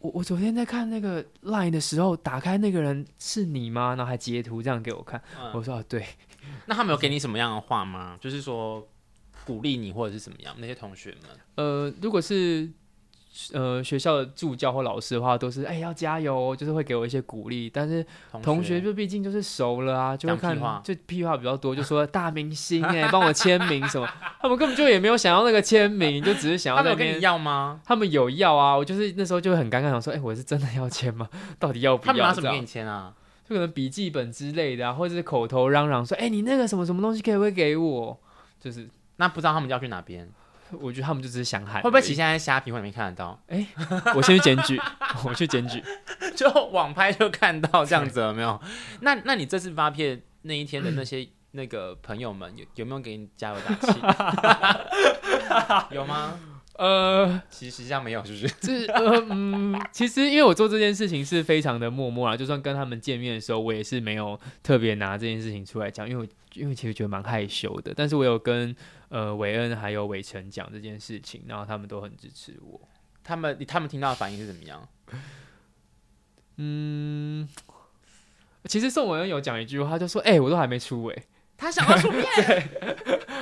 [0.00, 5.22] 我我昨天在看那个 Line 的时候，打开那个人是你吗？”然后还截图这样给我看。
[5.40, 6.04] 嗯、我说：“啊，对。”
[6.66, 8.18] 那他们有给你什么样的话吗？
[8.20, 8.88] 就是说
[9.46, 10.56] 鼓励你或者是怎么样？
[10.58, 11.30] 那些同学们？
[11.54, 12.68] 呃，如果是。
[13.52, 17.70] 呃，学校的助教或老师的话，都是哎、欸、要加油，就是会给我一些鼓励。
[17.70, 18.04] 但是
[18.42, 24.08] 同学就毕竟就是熟了啊，就会看就屁话比较多，就说 大明星哎、欸，帮我签名什么。
[24.40, 27.08] 他们根本就也没有想要那个签名，就只是想要那边。
[27.08, 27.80] 他们你要吗？
[27.84, 31.28] 他们有要啊，我就是那时候就很尴尬，想说哎、欸，我是真的要签吗？
[31.58, 32.06] 到底要不要？
[32.06, 33.14] 他们拿什么给你签啊？
[33.48, 38.18] 就可能笔记本之类的啊，或者是口头嚷嚷说哎、欸，你那个什么什么东西可以不可以给我？
[38.58, 40.28] 就是那不知道他们要去哪边。
[40.72, 43.40] 我觉得他们就只是想喊，会不会其实现在虾皮会没看得到？
[43.46, 44.80] 哎、欸，我先去检举，
[45.24, 45.82] 我去检举，
[46.36, 48.60] 就网拍就看到这样子了没有？
[49.00, 53.98] 那那你这次发片那一天的那 些那个朋友们有有没有给你加油打气？
[55.94, 56.38] 有吗？
[56.78, 58.48] 呃，其实实际上没有，是不是？
[58.60, 67.92] 就是呃嗯，其实因为我做这件事情是非常的默默啦，就算跟他们见面的时候，我也是没有特别拿这件事情出来讲，因为我因为其实觉得蛮害羞的。
[67.96, 68.76] 但是我有跟
[69.08, 72.80] 呃韦恩还有韦成讲这件事情，然后他们都很支持我。
[73.24, 74.88] 他们他们听到的反应是怎么样？
[76.56, 77.48] 嗯，
[78.64, 81.16] 其实宋文恩有讲一句话，他就说：“哎、欸，我都还没出哎。”
[81.56, 82.68] 他想要出片，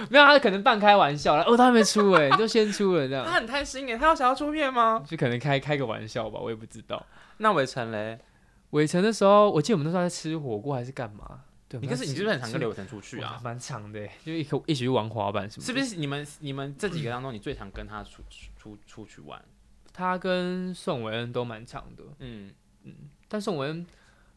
[0.09, 1.45] 没有，他可能半开玩笑了。
[1.45, 3.27] 哦，他还没出哎，你就先出了这样。
[3.27, 5.05] 他很贪心哎，他要想要出片吗？
[5.07, 7.05] 就可能开开个玩笑吧，我也不知道。
[7.37, 8.19] 那伟成嘞？
[8.71, 11.43] 伟成的时候，我记得我们那时候在吃火锅还是干嘛？
[11.69, 13.41] 对，你可是你是不是很常跟刘伟成出去啊？
[13.43, 15.65] 蛮长的，就一一起去玩滑板什么。
[15.65, 18.23] 是不是你们你们这几个当中，你最常跟他出
[18.57, 19.45] 出出去玩？
[19.93, 22.53] 他跟宋韦恩都蛮长的，嗯
[22.85, 22.95] 嗯，
[23.29, 23.87] 但宋韦恩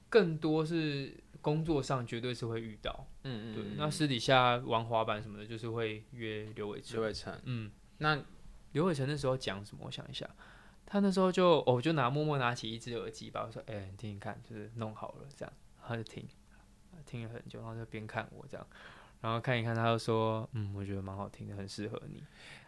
[0.10, 1.14] 更多是。
[1.42, 3.64] 工作上绝对是会遇到，嗯嗯，对。
[3.78, 6.98] 那私底下玩滑板什么的，就是会约刘伟成。
[6.98, 8.22] 刘伟成，嗯，那
[8.74, 9.86] 刘伟成那时候讲什么？
[9.86, 10.30] 我想一下，
[10.86, 15.54] 他那时候就，哦，就拿默默拿起一只耳机吧，我说，哎、欸，你听听看，就是弄好了这样，
[15.88, 16.28] 他就听，
[17.10, 18.66] 听了很久，然后就边看我这样，
[19.22, 22.22] 然后看一看，他就说，嗯，我觉得蛮好听的，很适合你。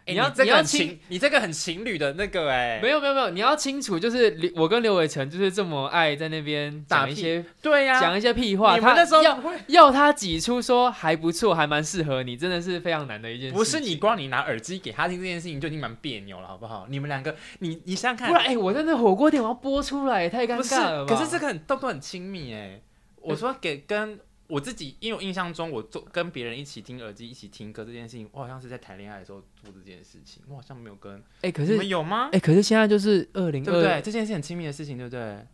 [0.06, 8.76] 欸、你要你要情，你这个很情侣的那个哎、欸，没有没有没有，你要清楚，就是我跟刘伟成就是这么爱在那边讲一些对呀，讲一些屁话。
[8.76, 13.56] 你们那时候要要他挤出说还不错，还蛮适合你，真的是非常难的一件事。
[13.56, 16.88] 不是你光你拿耳机给他听这件事情就已经蛮别扭了，好不好？
[16.90, 21.16] 你们两个，你你想想看，不然哎、欸，我在那火锅店我要播出来也太尴尬了吧？
[21.16, 22.84] 可是这个很动作很亲密哎、欸，
[23.22, 24.20] 我说给跟。
[24.52, 32.26] 我自己，因为我印象中，我做跟别人一起听耳机、一起听歌这件事情，我好像是在谈恋爱的时候做这件事情，我好像没有跟哎、欸，可是你们有吗？
[32.34, 34.02] 哎、欸，可是现在就是二零二，对不对？
[34.02, 35.48] 这件事很亲密的事情，对不对？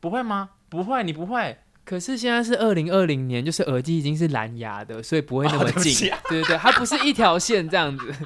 [0.00, 0.50] 不会吗？
[0.68, 1.56] 不会，你不会。
[1.84, 6.12] 可是现在是二零二零年，就是耳机已经是蓝牙的，所以不会那么近。
[6.12, 8.12] 哦、对，对对，它不是一条线这样子。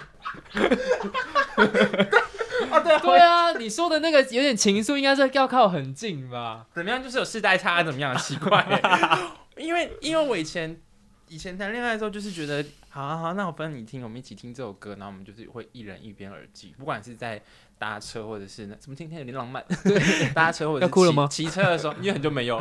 [2.71, 6.67] 啊，对对啊，你说的那个有点情愫，应该是要靠很近吧？
[6.75, 7.03] 怎么样？
[7.03, 8.17] 就是有世代差，怎么样？
[8.17, 8.65] 奇怪。
[9.65, 10.81] 因为因为我以前
[11.29, 17.43] 以前谈恋爱的时候，就是觉得好啊好啊，那我分你听，我们一起听这首歌，然后我们就是会一人一边耳机，不管是在
[17.79, 21.29] 搭车或者是那怎么今天有点浪漫，对， 搭车或者是？
[21.29, 22.59] 骑车的时候，因为很久没有，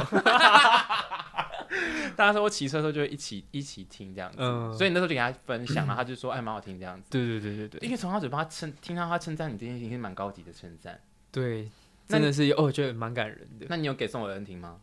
[2.16, 11.00] 大家说我骑车的时候就会一起一起听这样子，嗯，所以那时候就给他分享， 然后他就说哎蛮好听这样子，对对对对对，因为从他嘴巴称听到他称赞你这件事情是蛮高级的称赞，
[11.32, 11.70] 对，
[12.08, 13.66] 真的是哦，我觉得蛮感人的。
[13.70, 14.80] 那你有给宋韦恩听吗？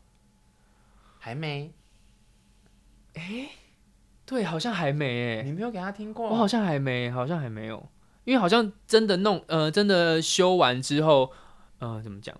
[1.19, 1.73] 还没。
[3.21, 3.51] 哎、欸，
[4.25, 6.29] 对，好像还没哎，你没有给他听过？
[6.29, 7.87] 我好像还没，好像还没有，
[8.25, 11.31] 因为好像真的弄，呃，真的修完之后，
[11.79, 12.35] 呃，怎么讲？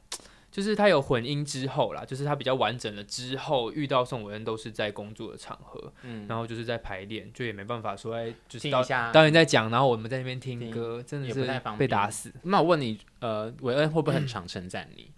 [0.51, 12.33] 就是他有混音之后啦，就是他比较完整了之后，遇到宋韦恩都是在工作的场合，嗯，然后就是在排练，就也没办法说，哎，就是导导演在讲，然后我们在那边听歌，真的是被打死。
[12.43, 15.13] 那我问你，呃，韦恩会不会很常称赞你？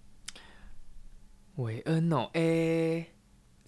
[1.55, 3.12] 韦、嗯、恩哦，哎。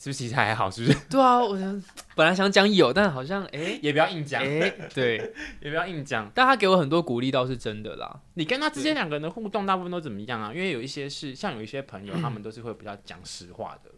[0.05, 0.71] 是不是其实还好？
[0.71, 0.99] 是不是？
[1.09, 1.83] 对啊，我想
[2.15, 4.43] 本来想讲有，但好像哎、欸， 也不要硬讲。
[4.43, 5.17] 哎、欸，对，
[5.63, 6.31] 也不要硬讲。
[6.35, 8.21] 但他给我很多鼓励，倒是真的啦。
[8.35, 10.53] 你跟他之间两个人的互动，大部分都怎么样啊？
[10.53, 13.91] 因为有一些是像有一些朋友，他们都是会比较讲实话的，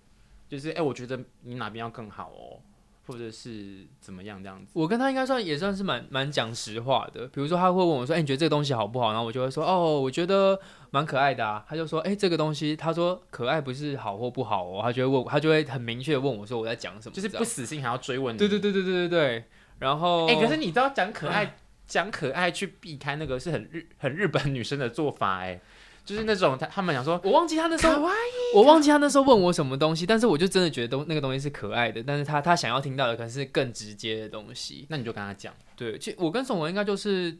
[0.49, 2.63] 就是哎、欸，我觉得你哪边要更好哦。
[3.07, 4.73] 或者是怎么样这样子？
[4.75, 7.27] 我跟他应该算也算是蛮蛮讲实话的。
[7.29, 10.59] 比如说他会问我说：“哎、欸，你觉得这个东西好不好？”然后我就会说：“哦，我觉得
[10.91, 18.39] 蛮可爱的啊。”他就说：“哎、欸，这个东西，他说可爱不是好或不好哦。”他就会问，他就会很明确的问我说：“我在讲什么？”就是不死心还要追问你。
[18.39, 19.45] 对对对对对对对。
[19.79, 25.61] 然后，哎、欸，可是你知道讲可爱 讲、嗯、可爱去避开那个是很日很日本女生的做法哎。
[26.07, 28.09] 就是那种他他们想说，我忘记他那时候，
[28.55, 35.53] 我忘记他那时候问我什么东西，但是我就真的觉得东那个东西是可爱的，但是他他想要听到的可能是更直接的东西，那你就跟他讲。
[35.75, 37.37] 对，其实我跟宋文应该就是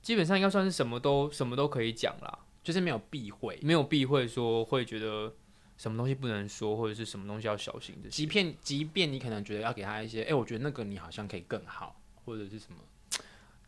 [0.00, 5.30] 基本上应该算是什么都什么都可以讲啦，就是没有避讳，没有避讳说会觉得
[5.76, 8.08] 什么东西不能说或者是什么东西要小心的。
[8.08, 12.78] 即便即便你可能觉得要给他一些，哎、欸，我觉得那个你好像可以更好，或者是什么，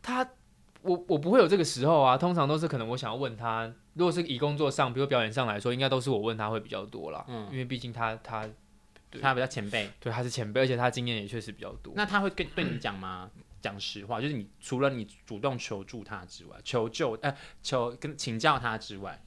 [0.01, 0.27] 他。
[0.81, 7.23] 我我不会有这个时候啊，通常都是可能我想要问他，如果是以工作上，比如表演上来说，应该都是我问他会比较多啦。
[7.27, 8.49] 嗯，因为毕竟他他
[9.21, 11.93] 他比较前辈，对，他是前辈，而且他经验也确实比较多。
[11.95, 13.29] 那他会跟对你讲吗？
[13.61, 19.21] 讲实话，就是你除了你主动求助他之外，求救呃求跟请教他之外，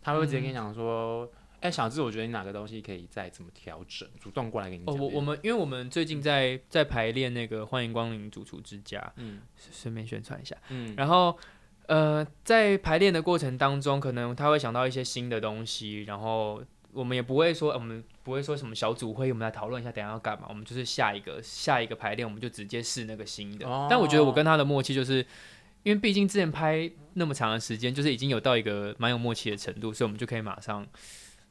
[0.00, 1.26] 他会直接跟你讲说。
[1.26, 1.30] 嗯
[1.64, 4.06] 哎，小智，我觉得你哪个东西可以再怎么调整？
[4.20, 4.94] 主动过来给你讲。
[4.94, 9.40] 哦，我我们因为我们最近在在排练那个《欢迎光临主厨之家》，嗯，
[9.72, 11.34] 顺便宣传一下，嗯，然后
[11.86, 20.46] 呃，在排练的过程当中，可能他会想到一些新的东西，然后我们也不会说，我们不会说什么小组会，我们来讨论一下，等下要干嘛？
[20.48, 23.68] 我们就是下一个下一个排练，我们就直接试那个新的。
[23.68, 25.18] 哦、但我觉得我跟他的默契就是，
[25.82, 30.86] 因为毕竟之前拍那么长的时间，就是已经有到一个蛮有默契的程度，所以我们就可以马上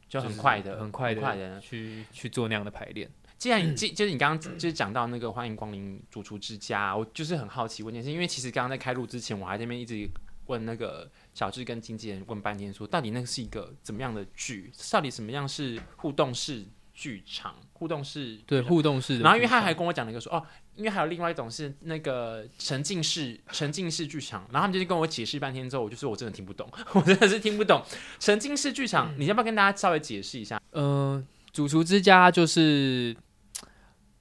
[0.09, 3.09] 就很快的、很快的去去做那样的排练。
[3.37, 10.09] 既然 既就是你刚刚就是讲到那个欢迎光临主厨之家，我就是很好奇问题是因为其实刚刚在开录之前，我还在那边一直
[10.47, 14.71] 问那个小智跟经纪人问半天，说到底那个是一个怎么样的剧？
[14.91, 17.55] 到底什么样是互动式剧场？
[17.73, 19.23] 互动式对互动式的。
[19.23, 24.41] 然后因为他还跟我讲了一个说哦，因为还有另外一种是那个沉浸式沉浸式剧场。
[24.51, 27.83] 然后他们就是跟我解释半天之后，我就说我真的听不懂， 我真的是听不懂
[28.19, 29.13] 沉浸式剧场。
[29.19, 30.61] 你要不要跟大家稍微解释一下？
[30.71, 30.83] 嗯、
[31.15, 33.15] 呃，主厨之家就是。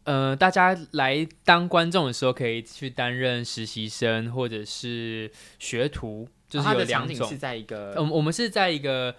[0.04, 7.28] 呃，大家来当观众的时候，可以去担任实习生或者是学徒，就是有两种。
[7.28, 9.14] 是在一个，嗯，我们是在一个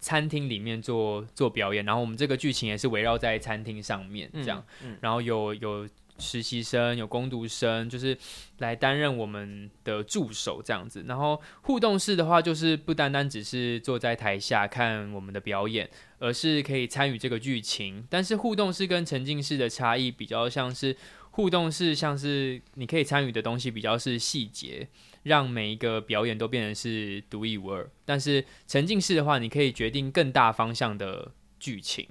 [0.00, 5.86] 餐厅里面做做表演，然后我们这个剧情也是围绕在餐厅上面这样，嗯嗯、然后有有。
[6.18, 8.16] 实习生有工读生，就是
[8.58, 11.04] 来担任我们的助手这样子。
[11.08, 18.06] 然后互动式的话，就是不单单只是坐在台下看我们的表演，而是可以参与这个剧情。
[18.08, 20.96] 但是互动式跟沉浸式的差异比较像是，
[21.32, 24.88] 互动式像是你可以参与的东西比较是细节，
[25.24, 27.90] 让每一个表演都变成是独一无二。
[28.04, 32.06] 但是沉浸式的话，你可以决定更大方向的剧情。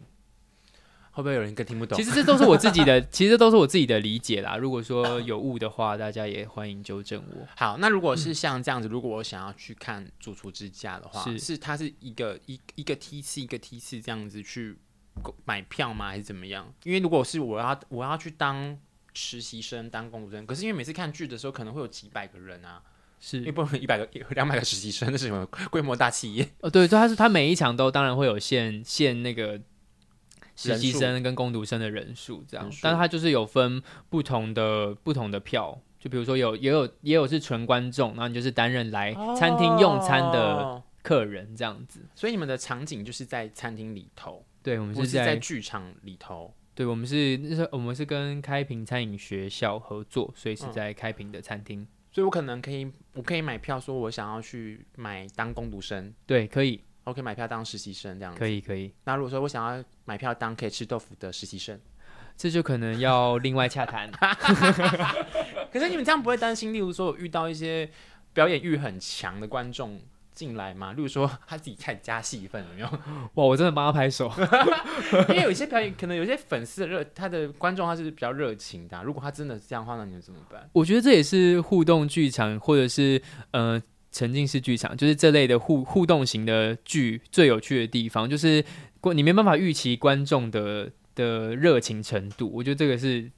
[1.13, 1.95] 会不会有人更听不懂？
[1.95, 4.57] 其实这都是我自己的， 其实这都是我自己的理解啦。
[4.57, 7.47] 如果说有误的话，大家也欢迎纠正我。
[7.55, 14.75] 好，那如果是像这样子，嗯、如果我想要去看主厨之家的话，是是它是一个一一个梯次一个梯次这样子去
[15.45, 16.07] 买票吗？
[16.07, 16.73] 还是怎么样？
[16.83, 18.75] 因为如果是我要我要去当
[19.13, 22.81] 实习生当工读生，可是因为每次看剧的时候可能会有几百个人啊，
[23.19, 26.49] 是因为不能一百个两百个实习生，那是什么规模大企业？
[26.61, 29.61] 哦，对，它是它每一场都当然会有限限那个。
[30.55, 41.99] 实习生跟工读生的人数这样，但是他就是有分不同的不同的票，就比如说有也有也有是纯观众，然后你就是担任来餐厅用餐的客人这样子。
[42.01, 51.87] 哦、所以你们的场景就是在餐厅里头，对，我们是在剧场里头，对，我们是那时候我们是跟开平餐饮学校合作，所以是在开平的餐厅、嗯。
[52.11, 56.83] 所以我可能可以，我可以买票，说我想要去买当工读生，对，可以。
[57.05, 58.93] 我可以买票当实习生这样子，可以可以。
[59.03, 61.79] 那如果说我想要买票当可以吃豆腐的实习生，
[62.37, 64.09] 这就可能要另外洽谈。
[65.71, 67.89] 可是你们这样不会担心，例如说我遇到一些
[68.33, 69.99] 表演欲很强的观众
[70.33, 70.93] 进来吗？
[70.93, 72.87] 例如说 他自己开始加戏份，有没有？
[73.35, 74.31] 哇，我真的帮他拍手。
[75.29, 79.03] 因为有一些表演，可能有些粉丝的热，他的观众他是比较热情的啊。
[79.03, 80.69] 如果他真的是这样的话，那你们怎么办？
[80.73, 83.81] 我觉得这也是互动剧场，或者是呃。
[84.13, 88.63] 沉浸式剧场就是这类的互互动型的剧最有趣的地方，就是
[89.13, 92.49] 你没办法预期观众的的热情程度。
[92.53, 93.29] 我觉得这个是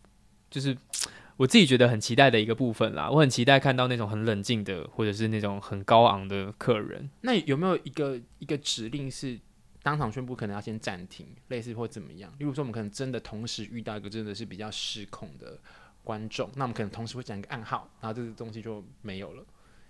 [0.51, 0.77] 就是
[1.37, 3.09] 我自己觉得很期待的一个部分啦。
[3.09, 7.09] 我很期待看到那种很冷静的，或者是那种很高昂的客人。
[7.21, 9.39] 那有没有一个一个指令是
[9.81, 12.31] 当场宣布可能要先暂停，类似或怎么样？
[12.39, 15.59] 例如说我们可能真的同时遇到一个真的是比较失控的
[16.03, 19.43] 观众，那我们可能同时会讲一个暗号，然后这个东西就没有了。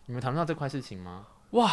[0.08, 1.26] 你们谈到这块事情吗？
[1.52, 1.72] 哇，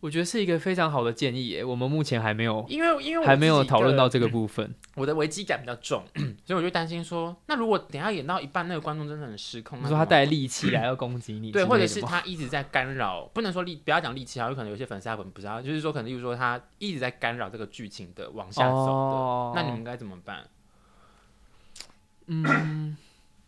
[0.00, 1.64] 我觉得是一个非常好的建议耶。
[1.64, 4.74] 我们目前还没有，因为因为还没有讨论到这个 部分。
[4.96, 6.04] 我的危机感比较重，
[6.44, 20.46] 所以我就担心说，那如果等下演到一半，那个观众真的很失控，你说他带利器来 要攻击你，对，或者是他一直在干扰，不能说利，不要讲利器啊，有可能有些粉丝他不知道，就是说可能例如说他一直在干扰这个剧情的往下走的，哦、那你们该怎么办？
[22.26, 22.96] 嗯，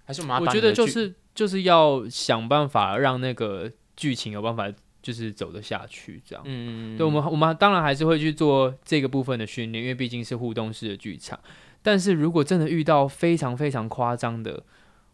[0.06, 0.40] 还是我们要？
[0.42, 3.70] 我觉得就是就是要想办法让那个。
[4.02, 4.68] 剧情有办法
[5.00, 6.42] 就是走得下去，这样。
[6.44, 11.38] 嗯，对，我们我们当然还是会去做这个部分的训练，因为毕竟是互动式的剧场。
[11.82, 14.64] 但是如果真的遇到非常非常夸张的，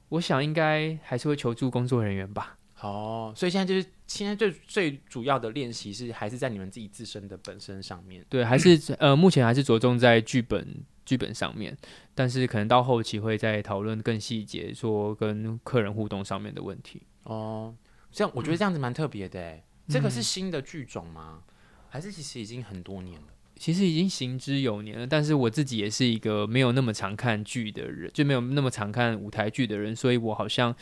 [0.09, 2.57] 我想应该还是会求助工作人员吧。
[2.81, 8.24] 哦，所以现在就是现在最最主要的练习是还是在你们自己自身的本身上面。
[8.31, 10.66] 对，还是呃，目前还是着重在剧本
[11.05, 11.77] 剧本上面，
[12.14, 17.03] 但是可能到后期会再讨论更细节，说跟客人互动上面的问题。
[17.24, 17.74] 哦。
[18.11, 21.42] 这样我觉得这样子蛮特别的，这个是新的剧种吗？
[21.88, 23.29] 还是其实已经很多年了？
[23.56, 30.75] 其实已经行之有年了，但是我自己也是一个没有那么常看剧的人，就没有那么常看舞台剧的人，所以我好像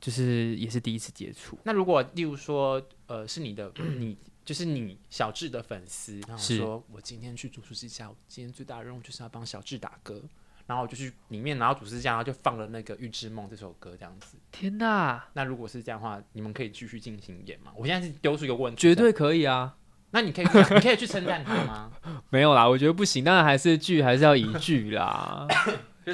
[0.00, 1.58] 就是也是第一次接触。
[1.64, 10.22] 那如果例如说，呃，是你的，你就是你小智的粉丝，然后说我今天去主厨之家，我今天最大的任务就是要帮小智打歌。
[10.70, 14.36] 然后我就去里面，然后主持这样，然后就放了那个《预知梦》这首歌，这样子。
[14.52, 15.24] 天哪！
[15.32, 17.72] 那如果是这样的话，你们可以继续进行演吗？
[17.74, 19.74] 我现在是丢出一个问题，绝对可以啊！
[20.12, 21.90] 那你可以你可以去称赞他吗？
[22.30, 25.48] 没有啦，我觉得不行，当然还是剧还是要一句啦。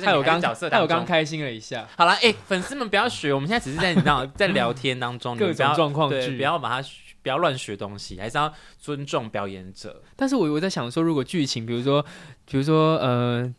[0.02, 1.86] 他有刚角色，他有刚开心了一下。
[1.94, 6.88] 好了，哎、欸，粉丝们不要学，我们现在只是在你知道在聊天当中各种状况剧，不要把它
[7.22, 10.02] 不要乱学东西，还是要尊重表演者。
[10.14, 12.04] 但是我我在想说，如果剧情，比如说，
[12.44, 13.54] 比如说，呃，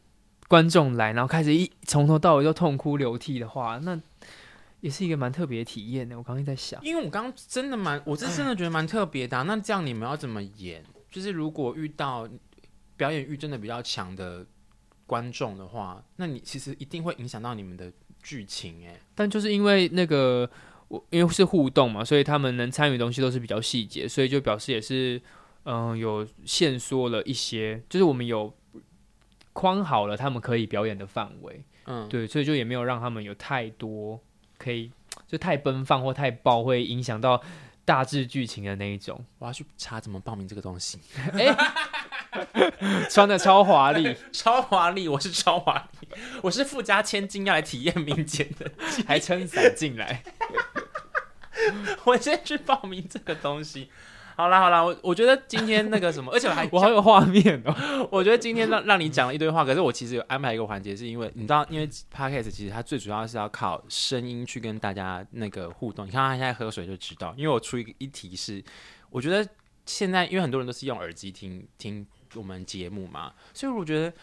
[0.48, 4.00] 观众来，然后开始一从头到尾都痛哭流涕的话，那
[4.82, 6.18] 也是一个蛮特别的体验的。
[6.18, 9.43] 我刚刚在想，因为我刚刚真的蛮，我是真的觉得蛮特别的、啊。
[9.43, 10.84] 那这样你们要怎么演？
[11.12, 12.28] 就是如果遇到
[12.95, 14.45] 表演欲真的比较强的。
[15.08, 17.89] 观众的话，那你其实一定会影响到你们的
[18.22, 18.93] 剧情哎。
[19.16, 20.50] 但就是因为那个
[20.89, 25.16] 我因为是互动嘛，所以他们能参与的东西都是比较细节，所以就表示也是
[25.64, 28.54] 嗯、呃、有限缩了一些，就是我们有
[29.58, 31.64] 框好了他们可以表演的范围。
[31.88, 34.22] 嗯，对，所以就也没有让他们有太多
[34.60, 34.91] 可以
[35.26, 37.41] 就太奔放或太爆，会影响到
[37.84, 39.26] 大致剧情的那一种。
[39.39, 40.99] 我要去查怎么报名这个东西。
[41.34, 41.58] 哎。
[43.10, 45.08] 穿的超华丽， 超华丽！
[45.08, 46.08] 我是超华丽，
[46.43, 48.70] 我是富家千金要来体验民间的，
[49.08, 50.22] 还撑伞进来。
[52.05, 53.89] 我先去报名这个东西。
[54.38, 57.73] 好啦好啦，我我觉得今天那个什么， 而且我还我好有画面哦。
[58.11, 66.05] 我觉得今天让让你讲了一堆话，可是我其实有安排一个环节，是因为你知道，因为 Podcast 其实它最主要是要靠声音去跟大家那个互动。
[66.05, 68.63] 你看他现在喝水就知道，因为我出一个一题是，
[69.09, 69.43] 我觉得
[69.88, 72.05] 现在因为很多人都是用耳机听听。
[72.35, 74.13] 我们节目嘛，所以我觉得，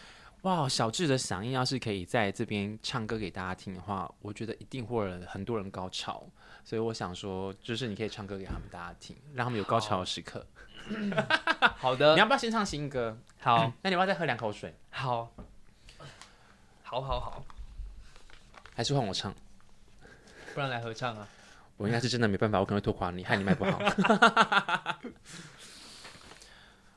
[0.45, 6.23] 哇，小智的嗓音要是可以在这边唱歌给大家听的话，我觉得一定会有很多人高潮。
[6.63, 10.45] 所以我想说，就是你可以唱歌给他们大家听，让他们有高潮的时刻。
[11.59, 13.17] 好， 好的，你要不要先唱新歌？
[13.39, 14.71] 好， 那你要不要再喝两口水？
[14.91, 15.31] 好，
[16.83, 17.43] 好好好，
[18.75, 19.33] 还是换我唱？
[20.53, 21.27] 不然来合唱啊？
[21.77, 23.81] 我应该是真的没办法，我可能会拖垮你，害你卖不好。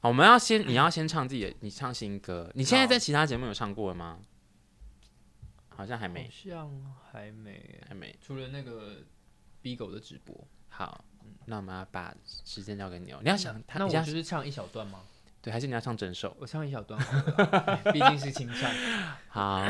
[0.08, 2.50] 好，我们要先， 你要先唱自己的，你唱新歌。
[2.54, 4.18] 你现在在其他节目有唱过吗？
[5.68, 8.16] 好像还没，好像还没，还没。
[8.22, 9.02] 除了那个
[9.62, 10.34] Bigo 的直播。
[10.70, 11.04] 好，
[11.44, 13.18] 那我们要把时间交给你哦。
[13.22, 15.00] 你要想，那我就是唱一小段吗？
[15.42, 16.34] 对，还是你要唱整首？
[16.40, 18.70] 我唱一小段好了，毕竟是清唱。
[19.28, 19.68] 好，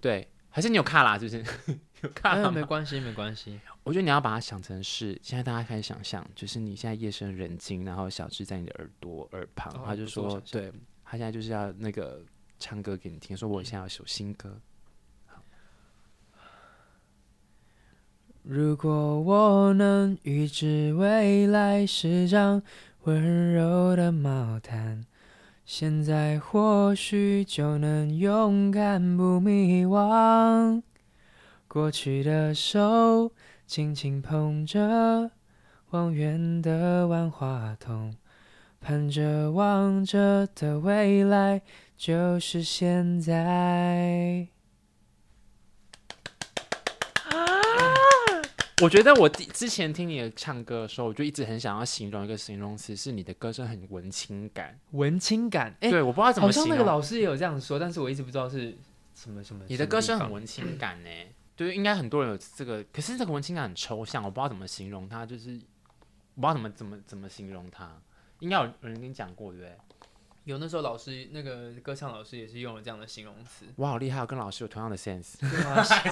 [0.00, 1.18] 对，还是你有卡啦？
[1.18, 1.78] 是不是？
[2.02, 2.50] 有 卡啦？
[2.50, 3.58] 没关系，没关系。
[3.82, 10.72] 我觉得你要把它想成是，现在大家开始想象，就是你现在夜深人静，然后小智在你的耳朵耳旁，哦、他就说，对，
[11.04, 12.22] 他现在就是要那个
[12.58, 14.60] 唱歌给你听，说我现在要首新歌。
[18.42, 22.60] 如果我能预知未来是张
[23.04, 25.04] 温柔的毛毯，
[25.64, 30.82] 现在或许就能勇敢不迷惘，
[31.72, 33.32] 过去的手。
[33.66, 35.30] 轻轻捧着
[35.88, 38.14] 望远的万花筒，
[38.78, 41.62] 盼着望着的未来
[41.96, 44.46] 就是现在。
[47.30, 47.40] 啊！
[48.82, 54.78] 我觉得我之前听你的唱歌的时候，我就一直很想要形容一个形容词，是你的歌声很文青感。
[54.90, 55.74] 文青感？
[55.80, 56.70] 哎，对，我不知道怎么形容。
[56.72, 58.76] 好像那个老师也有这样说，但是我一直不知道是
[59.14, 59.64] 什么什么。
[59.68, 61.08] 你的歌声很文青感呢。
[61.66, 65.60] 对，应该很多人有这个，可是这个文青感很抽象，我不知道怎么形容它，就是
[66.34, 67.90] 我不知道怎么怎么怎么形容它。
[68.40, 69.76] 应该有人跟你讲过，对不对？
[70.44, 73.66] 有，那时候老师那个歌唱老师也是用了这样的形容词。
[73.76, 75.34] 哇，好厉害，我跟老师有同样的 sense。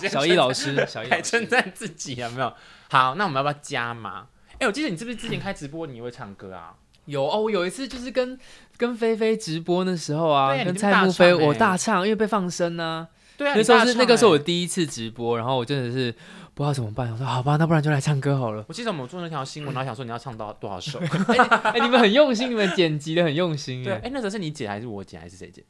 [0.08, 2.54] 小易老师，小易还称赞自己有没有？
[2.88, 4.28] 好，那我们要不要加嘛？
[4.60, 6.76] 哎，我记得你是不是之前开直播你会唱歌啊？
[7.06, 8.38] 有哦，我有一次就是跟
[8.76, 13.08] 跟菲菲直播的时候啊，跟蔡慕菲我大唱，因为被放生呢。
[13.40, 16.12] 对啊，那时候是那个时候我第一次直播，然后我真的是
[16.52, 17.10] 不知道怎么办。
[17.10, 18.62] 我说好吧，那不然就来唱歌好了。
[18.68, 20.98] 我记得我们做那条新闻，然后想说你要唱到多少首？
[21.72, 23.82] 哎，你们很用心，你们剪辑的很用心。
[23.82, 25.64] 对，哎，那时候是你剪还是我剪还是谁剪？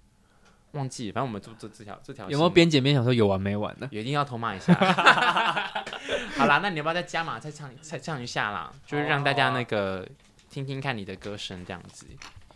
[0.73, 2.29] 忘记，反正我们做这这条这条。
[2.29, 3.89] 有没有边剪边想说有完没完呢？
[3.93, 4.75] 也一定要偷骂一下。
[6.37, 8.73] 好啦，那你要不要再加码再唱再唱一下啦？
[8.85, 10.05] 就是让大家那个
[10.51, 12.07] 听听看你的歌声这样子。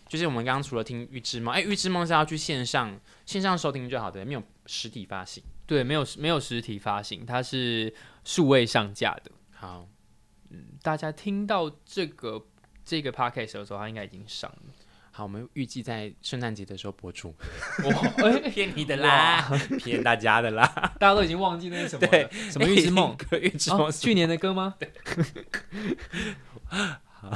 [0.07, 2.97] 就是我们刚刚除了听《预知梦》，哎，《预知梦》是要去线上
[3.27, 5.43] 线上收听就好的，没有实体发行。
[5.67, 7.93] 对，没有没有实体发行，它是
[8.25, 9.31] 数位上架的。
[9.53, 9.89] 好，
[10.51, 12.47] 嗯，大家听到这个
[12.85, 14.59] 这个 podcast 的时候，它应该已经上了。
[15.11, 17.35] 好，我们预计在圣诞节的时候播出。
[17.85, 19.49] 哇，骗你的啦，
[19.79, 20.67] 骗大家的啦，
[20.99, 22.31] 大家都已经忘记那是什么了？
[22.51, 23.17] 什么《预知梦》？
[23.39, 24.75] 《预知梦》去年的歌吗？
[27.13, 27.31] 好，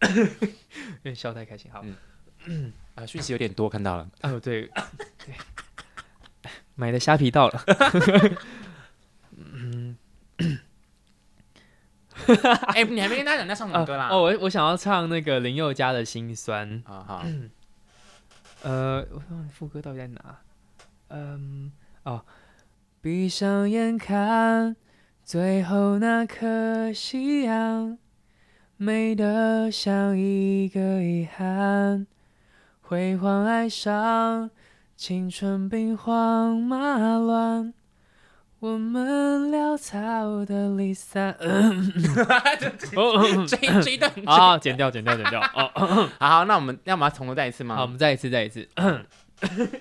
[0.00, 1.70] 有点笑太开心。
[1.72, 1.80] 好。
[1.82, 1.96] 嗯
[2.46, 4.06] 嗯啊，讯息有点多，看到了。
[4.20, 4.70] 哦，对，
[5.24, 5.34] 对，
[6.74, 7.64] 买的虾皮到了。
[9.36, 9.96] 嗯，
[12.68, 14.08] 哎、欸，你还没跟大家讲你要唱什么歌啦？
[14.10, 16.82] 哦，我我想要唱那个林宥嘉的心酸。
[16.86, 17.26] 啊好，
[18.62, 20.38] 呃，我看副歌到底在哪？
[21.08, 21.72] 嗯，
[22.04, 22.24] 哦，
[23.00, 24.74] 闭上眼看
[25.22, 27.98] 最后那颗夕阳，
[28.76, 32.06] 美得像一个遗憾，
[32.80, 34.50] 辉煌爱上
[34.96, 37.74] 青春兵荒马乱。
[38.60, 41.36] 我们潦草的离散。
[43.46, 45.40] 这这一段啊，剪掉，剪掉，剪掉。
[45.54, 45.70] 哦，
[46.18, 47.76] 好，好，那我们要不要从头再一次吗？
[47.76, 48.66] 好，我们再一次，再一次。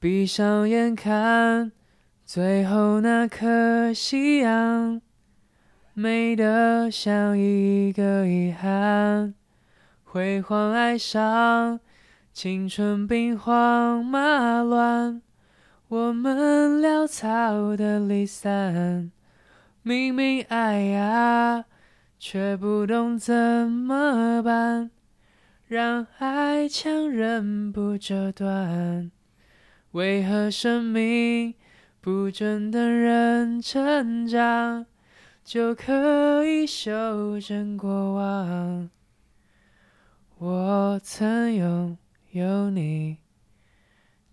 [0.00, 1.70] 闭上眼看
[2.24, 5.00] 最后那颗夕阳，
[5.94, 9.34] 美得像一个遗憾，
[10.02, 11.78] 辉煌爱上
[12.40, 15.20] 青春兵荒马乱。
[15.88, 19.10] 我们潦草的离散，
[19.82, 21.64] 明明爱呀，
[22.16, 23.34] 却不懂怎
[23.68, 24.92] 么办，
[25.66, 29.10] 让爱强忍不折断。
[29.90, 31.54] 为何生命
[32.00, 34.86] 不准等人成长，
[35.42, 38.90] 就可以修正过往？
[40.38, 41.98] 我曾用
[42.30, 43.18] 有你。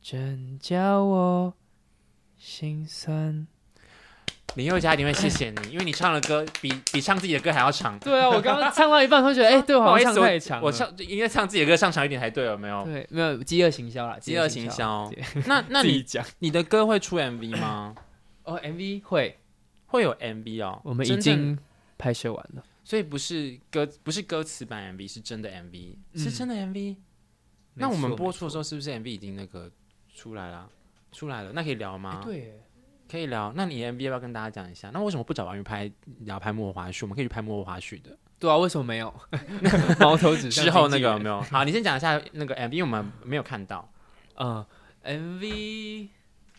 [0.01, 1.53] 真叫我
[2.37, 3.47] 心酸。
[4.55, 7.97] 林宥嘉一定会谢谢你，因为你唱的歌比比唱自己的歌还要长。
[7.99, 10.61] 对啊，我刚刚唱到一半，会觉得 哎、欸，对我好像唱太长。
[10.61, 12.85] 我唱应该唱自己的歌上长一点才对，有没有？
[12.85, 15.11] 对，没有饥饿行销啦，饥饿行销。
[15.47, 17.95] 那那你 讲，你的歌会出 MV 吗？
[18.43, 19.39] 哦，MV 会
[19.87, 21.57] 会有 MV 哦，我们已经
[21.97, 26.95] 拍摄完了，所以不是歌不是歌词版 MV，是真的 MV，、嗯、是真的 MV。
[27.75, 29.71] 那我们播出的时候是不是 MV 已经那个？
[30.17, 30.69] 出来了，
[31.11, 32.21] 出来了，那可以聊吗？
[32.21, 32.63] 欸、对，
[33.11, 33.51] 可以聊。
[33.53, 34.89] 那你 MV 要不要跟大家讲一下？
[34.93, 36.99] 那为什么不找王宇拍要拍幕后花絮？
[37.01, 38.17] 我们可以去拍幕后花絮的。
[38.39, 39.13] 对啊，为什么没有？
[39.99, 41.41] 矛头指向之后那个有没有？
[41.41, 43.91] 好，你先讲一下那个 MV，因为我们没有看到。
[44.37, 44.65] 嗯
[45.03, 46.07] ，MV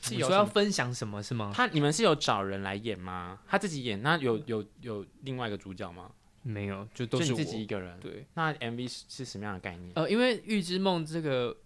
[0.02, 1.50] 是有说要分享什么是吗？
[1.54, 3.38] 他你们是有找人来演吗？
[3.48, 4.02] 他自己演？
[4.02, 6.10] 那有有有另外一个主角吗？
[6.46, 7.98] 没有，就都是自己一个人。
[8.00, 9.92] 对，那 MV 是是什么样的概念？
[9.94, 11.56] 呃，因为《预知梦》这个。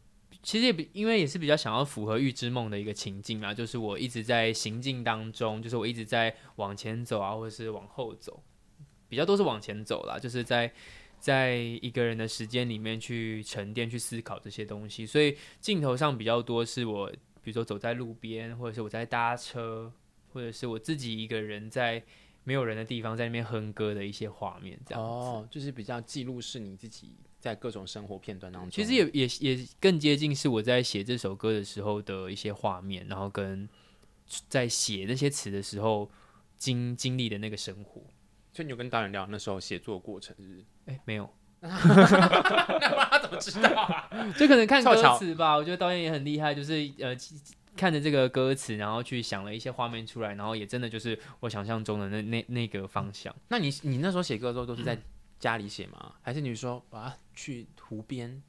[0.42, 8.42] 其实也比，因为也是比较想要符合预知梦的一个情境啊，就是我一直在行进当中，就是我一直在往前走啊，或者是往后走，
[9.06, 10.72] 比较多是往前走啦，就是在
[11.18, 17.12] 在一个人的时间里面去沉淀、去思考这些东西，所以镜头上比较多是我，
[17.42, 19.92] 比如说走在路边，或者是我在搭车，
[20.32, 22.02] 或者是我自己一个人在
[22.44, 25.08] 没有人的地方在那边哼歌的一些画面，这样子。
[25.10, 27.14] 哦，就是比较记录是你自己。
[27.40, 33.66] 在各种生活片段当中，其实也也也更接近是我在写这首歌的时候的一些画面，然后跟
[34.46, 36.10] 在写那些词的时候
[36.58, 38.02] 经经历的那个生活。
[38.52, 40.60] 所以你有跟导演聊那时候写作过程是不是？
[40.84, 41.32] 哎、欸，没有。
[41.60, 41.70] 那
[43.06, 44.06] 他怎么知道啊？
[44.36, 45.56] 就可能看歌词吧。
[45.56, 47.16] 我觉得导演也很厉害，就是呃
[47.76, 53.34] 看着这个歌词，然后去想了一些画面出来，然后也真的就是我想象中的那那那个方向。
[53.48, 55.02] 那你你那时候写歌的时候都是在、嗯？
[55.40, 56.16] 家里写吗？
[56.20, 58.42] 还是你说我要去湖边，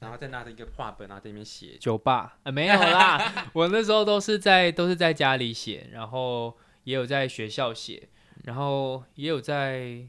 [0.00, 1.76] 然后再拿着一个画本，然后在那边写？
[1.78, 2.36] 酒吧？
[2.42, 8.08] 啊，没有啦， 我那时候都是在都是在家里写，然后也有在学校写，
[8.42, 10.04] 然后也有在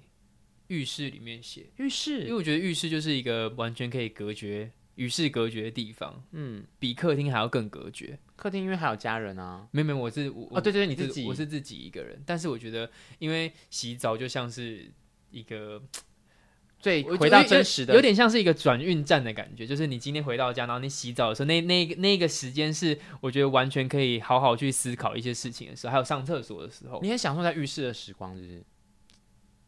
[0.70, 1.68] 浴室里面写。
[1.76, 8.18] 浴室，因为我觉得浴室就是一个完全可以隔绝与世隔绝的地方，嗯，比客厅还要更隔绝。
[8.44, 14.91] 客厅因为还有家人啊，没有没有，我是我哦，对对对，你自己，我是自己一个人，但是我觉得因为洗澡就像是
[15.32, 15.82] 一个。
[16.84, 28.62] 最，回到真实的，有点像是一个转运站的感觉，就是你今天回到家，然后你洗澡的时候，那那那个时间是我觉得完全可以好好去思考一些事情的时候，还有上厕所的时候，你很享受在浴室的时光，就是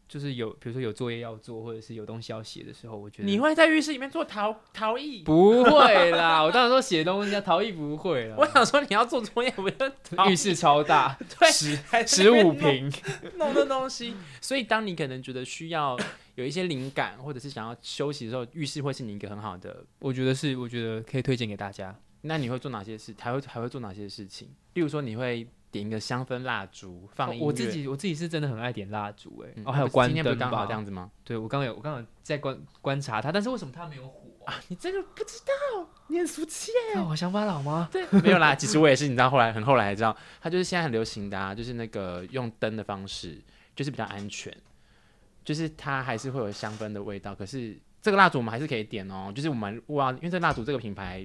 [0.08, 5.22] 就是有，比如说有作业要做，或者是有东西要写的时候，我觉得你会在浴室里面做陶陶艺？
[5.22, 8.36] 不会啦，我当然说写东西，陶艺不会啦。
[8.38, 9.74] 我想说你要做作业，不是
[10.30, 11.76] 浴室超大， 对，十
[12.06, 12.92] 十五平
[13.36, 15.96] 弄的东西，所以当你可能觉得需要。
[16.36, 19.82] 有一些灵感，或者是想要休息的时候，浴室会是你一个很好的。
[20.00, 21.98] 我觉得是，我觉得可以推荐给大家。
[22.20, 23.14] 那你会做哪些事？
[23.18, 24.46] 还会还会做哪些事情？
[24.74, 27.46] 例如说，你会点一个香氛蜡烛，放音乐。
[27.46, 30.14] 我自己我自己是真的很爱点蜡烛，哎，哦，还有关灯。
[30.14, 31.10] 今天不刚好这样子吗？
[31.24, 34.54] 对，我刚有，我刚好在观观察它，但是为什么它没有火啊？
[34.68, 37.00] 你这个不知道，你很俗气哎。
[37.02, 37.88] 我想法老吗？
[37.92, 38.54] 对，没有啦。
[38.54, 43.38] 其实我也是，你知道，后来很后来才知道，它就是现在很流行的啊，就是那个用灯的方式，
[43.74, 44.52] 就是比较安全。
[45.44, 49.32] 就是它还是会有香氛的味道，可是这个蜡烛我们还是可以点哦。
[49.32, 51.24] 就是我们哇，因为这蜡烛这个品牌，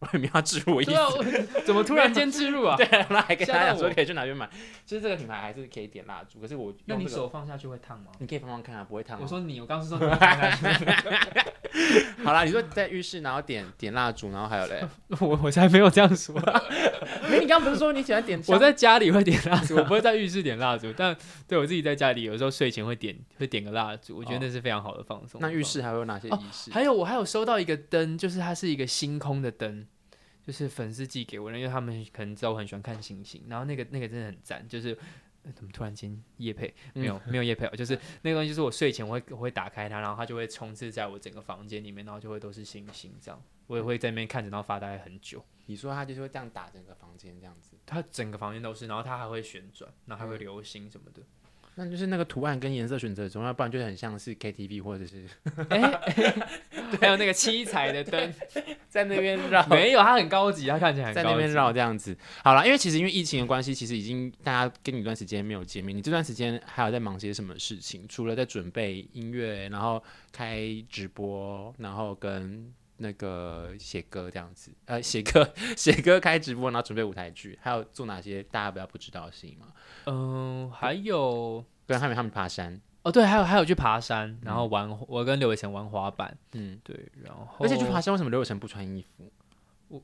[0.00, 2.76] 我也没有置入我意思，怎么突然间置入啊？
[2.78, 4.48] 对，然后还跟大家讲说可以去哪边买。
[4.86, 8.12] 其实这个品牌还是可以点蜡烛，可是我那你手放下去会烫吗？
[8.18, 9.20] 你可以放放看啊，不会烫。
[9.20, 10.66] 我说你，我刚刚是说你放下去。
[12.24, 14.86] 好啦，你说在浴室，然后点点蜡烛，然后还有嘞，
[15.20, 16.34] 我我才没有这样说。
[17.28, 18.40] 没，你刚刚不是说你喜欢点？
[18.48, 20.92] 我在家里会点蜡烛，我不会在浴室点蜡烛。
[20.96, 25.40] 但对我自己在家里，有时候睡前会点会点个蜡烛，我觉得那是非常好的放松。
[25.40, 26.70] 那浴室还会有哪些仪式？
[26.70, 29.86] 还有我还有收到一个灯，就是它是一个星空的灯。
[30.48, 34.66] 就是粉丝寄给我的，因为他们可能知道我很喜欢看星星，然后那个那个真的很赞。
[34.66, 34.96] 就是
[35.54, 36.74] 怎么突然间夜配？
[36.94, 37.92] 没有没有夜配，就是
[38.24, 43.38] 那个东西，就是我睡前我会我会打开它，然后它就会充斥在我整个房间里面，然后就会都是星星这样。
[43.66, 45.44] 我也会在那边看着，然后发呆很久。
[45.66, 47.76] 你说它就是会这样打整个房间这样子？
[47.84, 51.20] 它整个房间都是，然后它还会旋转，然后还会流星什么的。
[51.80, 55.24] 那就是那个图案跟颜色选择中，要不然就很像是 KTV 或者是，
[55.70, 55.80] 哎，
[57.00, 58.34] 还有那个七彩的灯
[58.90, 62.16] 在那边绕， 没有，它很高级，它看起来很高级在那边绕这样子。
[62.42, 68.04] 好了，因为其实因为疫情的关系，其实已经大家跟你一段时间没有见面，你这段时间还有在忙些什么事情？
[68.08, 70.02] 除了在准备音乐，然后
[70.32, 70.60] 开
[70.90, 72.74] 直播，然后跟。
[72.98, 79.68] 那个写歌这样子，呃，写歌 写歌开直播，然后准备舞台剧，还有做哪些大家比较不知道的事情吗？
[80.06, 89.30] 嗯，还有跟他们他们爬山哦，对，还有还有去爬山，然后玩，嗯、我跟刘伟成玩滑板，嗯，对，然后而且去爬山为什么刘伟成不穿衣服？
[89.88, 90.02] 我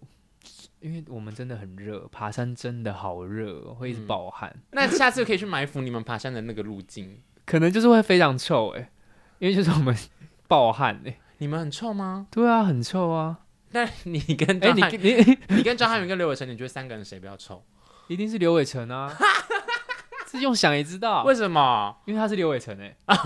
[0.81, 4.51] 因为我们真的很热，爬山真的好热，会一直暴汗。
[4.55, 8.91] 嗯、那下次可以去埋伏你们爬山的那个路径，可能就是会非常臭哎，
[9.39, 9.97] 因为就是我们
[10.47, 11.19] 暴汗哎。
[11.39, 12.27] 你们很臭吗？
[12.31, 13.39] 对啊，很臭啊。
[13.71, 17.65] 那你跟哎，你你 你跟张翰云跟刘伟成，你觉得三个人谁比较臭？
[18.07, 19.13] 一定是刘伟成啊！
[20.31, 21.97] 是用想也知道为什么？
[22.07, 22.97] 因为他是刘伟成哎。
[23.07, 23.17] 啊，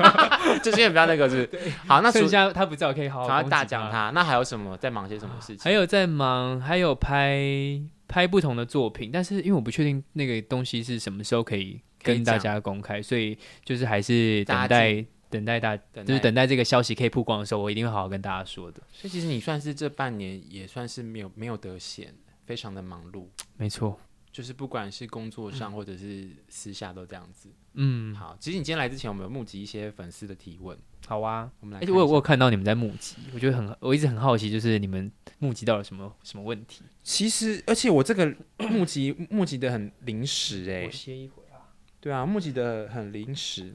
[0.62, 1.48] 就是因为比较那个是。
[1.86, 4.10] 好，那剩下他不在，我可以好好大讲他。
[4.14, 5.58] 那还有什么在忙些什么事情？
[5.64, 15.04] 还有在忙，还有拍拍不同的作品，但是因为我不确定那个东西是什么时候可以跟大家公开，所以就是还是等待。
[15.34, 18.80] 等待大，就是等待这个消息可以曝光的时候，我一定会好好跟大家说的。
[18.92, 22.14] 所以其实你算是这半年也算是没有没有得闲，
[22.46, 23.26] 非常的忙碌。
[23.56, 23.98] 没错，
[24.30, 27.48] 就是不管是工作上或者是私下都这样子。
[27.72, 28.36] 嗯，好。
[28.38, 30.78] 其实你今天来之前，我们有募集一些粉丝的提问。
[31.08, 31.80] 好啊，我们来。
[31.80, 35.10] 而且我有我有看到你们在募集，我觉得很，我一直很好奇，就是你们
[35.40, 36.84] 募集到了什么什么问题？
[37.02, 40.86] 其实，而且我这个募集募集的很临时哎、欸。
[40.86, 41.74] 我歇一会啊。
[42.00, 43.74] 对啊，募集的很临时。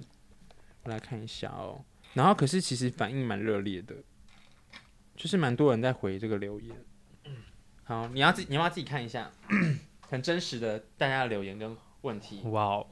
[0.84, 3.96] 我来看一下哦，然后可是其实反应蛮热烈的，
[5.16, 6.76] 就是蛮多人在回这个留言。
[7.84, 9.30] 好，你要自你要不要自己看一下，
[10.10, 12.42] 很真实的大家的留言跟问题。
[12.46, 12.88] 哇哦，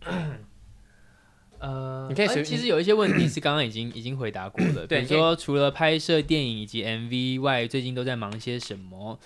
[1.60, 9.18] 呃，你可以随、呃、其实有一些问题是刚刚已经已经回答过了，对，比如说除了拍摄电影以及 MV 外，最近都在忙些什么？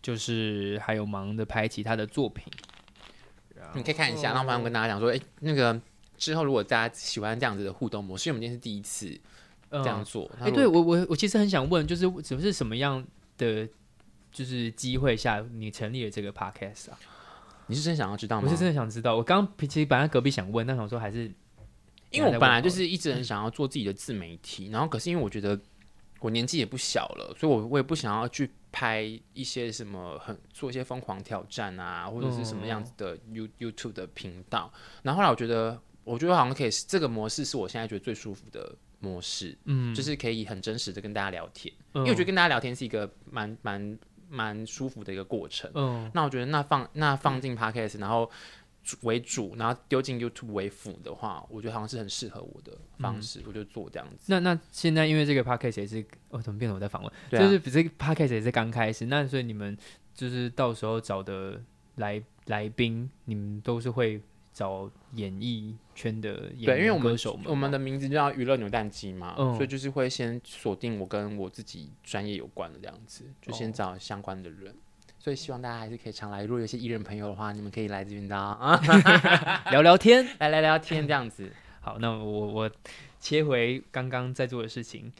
[0.00, 2.44] 就是还有忙的拍其他的作品。
[3.74, 5.80] 你可以看一下，然后马上跟大家讲说，哎，那个。
[6.22, 9.20] 之后，如果大家喜欢这样子的互动模式，因为我们今天是第一次
[9.72, 10.30] 这样做。
[10.38, 13.04] 哎、嗯，对我我我其实很想问，就是只是什么样
[13.36, 13.68] 的
[14.30, 16.98] 就是机会下你成立了这个 podcast 啊？
[17.66, 18.46] 你是真想要知道吗？
[18.46, 19.16] 我是真的想知道。
[19.16, 21.28] 我刚其实本来隔壁想问，但想说还是
[22.10, 25.58] 因为我本来就是一直很想要做自己的自媒体，然后可是因为我觉得
[26.20, 29.02] 我年纪也不小了，所以我我也不想要去拍
[29.32, 34.72] 一些什么很做一些疯狂挑战啊，或者是什么样子的 You YouTube 的频道。
[35.02, 35.82] 然后后来我觉得。
[36.04, 43.98] 我觉得好像可以，这个模式是我现在觉得最舒服的模式，嗯，就是可以很真实的跟大家聊天，嗯，因为我觉得跟大家聊天是一个蛮蛮
[44.28, 48.30] 蛮舒服的一个过程，嗯，那我觉得那放那放进 Podcast，然后
[49.02, 54.24] 为主，然后丢进 YouTube 为辅的话，我觉得好像是很适合我的方式，嗯，我就做这样子。
[54.26, 57.12] 那那现在因为这个 Podcast 也是，哦，怎么变成我在访问？
[57.30, 59.76] 对啊，就是这个 Podcast 也是刚开始，那所以你们
[60.14, 61.62] 就是到时候找的
[61.96, 64.20] 来来宾，你们都是会。
[64.52, 74.70] 找演艺圈的演员，对，因为我们歌手们，我们的名字就叫娱乐扭蛋机嘛，嗯，所以就是会先锁定我跟我自己专业有关的这样子，就先找相关的人。
[74.70, 74.76] 哦，
[75.18, 78.78] 所以希望大家还是可以常来，如果有些艺人朋友的话，你们可以来这边的啊，
[79.70, 81.50] 聊聊天， 来来聊天这样子。
[81.80, 82.70] 好，那我我
[83.18, 85.12] 切回刚刚在做的事情，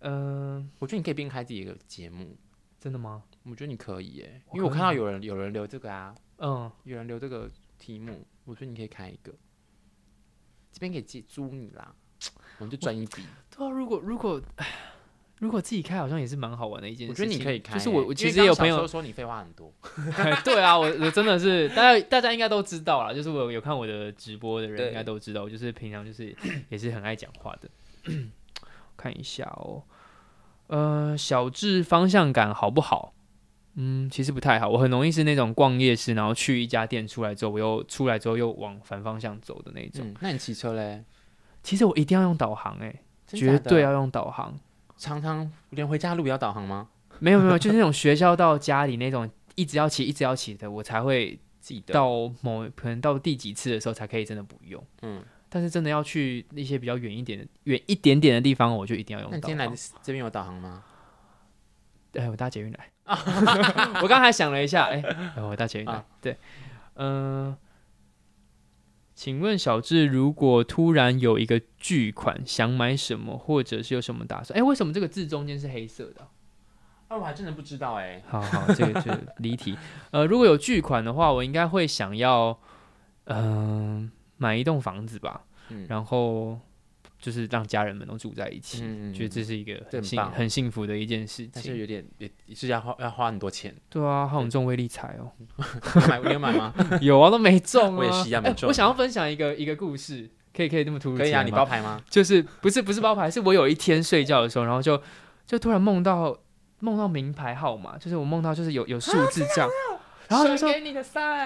[0.00, 2.36] 嗯，呃，我觉得你可以边开自己一个节目，
[2.78, 3.22] 真的吗？
[3.44, 8.24] 我觉得你可以耶，因为我看到有人有人留这个啊，嗯，有人留这个题目。
[8.44, 9.32] 我觉得你可以开一个，
[10.72, 11.94] 这边可以借租你啦，
[12.58, 13.24] 我们就赚一笔。
[13.56, 14.40] 对啊，如果如果
[15.40, 17.10] 如果自己开，好像也是蛮好玩的一件事。
[17.10, 19.72] 我觉得你可以开，就是我我其实也有朋友说你废话很多。
[20.44, 26.34] 对啊，我我真的是大家大家应该都知道啦，就是我有看我的直播的人应该都知道，我就是平常就是
[26.70, 27.68] 也是很爱讲话的。
[28.96, 29.82] 看一下哦，
[30.68, 33.12] 呃，小智方向感好不好？
[33.76, 34.68] 嗯，其实不太好。
[34.68, 40.06] 我很容易是那种逛夜市，然后去一家店出来之后，我又出来之后又往反方向走的那种。
[40.06, 41.04] 嗯、那你骑车嘞？
[41.62, 44.54] 其实我一定要用导航、欸，哎，绝对要用导航。
[44.96, 46.88] 常常连回家路也要导航吗？
[47.18, 54.80] 没有没有，就是那种学校到家里那种一直要骑一直要骑的，我才会记得到某可能到第几次的时候才可以真的不用。
[55.02, 59.40] 嗯，但是真的要去那些比较远一点的远一点点的地方，我就一定要用导航。
[59.40, 60.84] 那今天来这边有导航吗？
[62.14, 62.90] 哎，我搭捷运来。
[64.02, 65.02] 我刚才想了一下，哎，
[65.36, 65.92] 我搭捷运来。
[65.92, 66.36] 啊、对，
[66.94, 67.58] 嗯、呃，
[69.14, 74.58] 请问小智，如果突然有一个巨款，想买什么，或者是有什么打算？
[74.58, 76.26] 哎，为什么这个字中间是黑色的？
[77.08, 78.22] 啊，我还真的不知道哎、欸。
[78.26, 79.76] 好好，这个就离题。
[80.10, 82.58] 呃，如果有巨款的话，我应该会想要，
[83.24, 85.42] 嗯、呃，买一栋房子吧。
[85.68, 86.58] 嗯，然后。
[87.24, 91.50] 就是让家人们都住在一起，嗯、觉得这是一个很幸很幸福的一件事情。
[91.54, 93.74] 但是有点也是要花要花很多钱。
[93.88, 95.32] 对啊，好像中威力彩哦。
[96.06, 96.74] 买你有买吗？
[97.00, 97.96] 有啊，都没中啊。
[97.96, 98.66] 我也是一样没中、欸。
[98.66, 101.18] 我想要分享一个一个故事，可以可以这么突然？
[101.20, 101.98] 可以啊，你包牌吗？
[102.10, 105.00] 就是不是不是包牌，是我有一天睡觉的时候，然后就
[105.46, 106.36] 就突然梦到
[106.80, 109.70] 梦到名牌号码，就是我梦到就是有有数字这样。
[109.70, 110.72] 啊然后就说，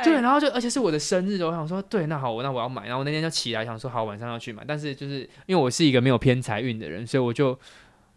[0.05, 2.85] 对，然后就而且是我的生日，我想说，对，那好，我那我要买。
[2.87, 4.63] 然后我那天就起来想说，好，晚上要去买。
[4.67, 7.59] 但是就是因为我是一个没有偏财运的人，所以我就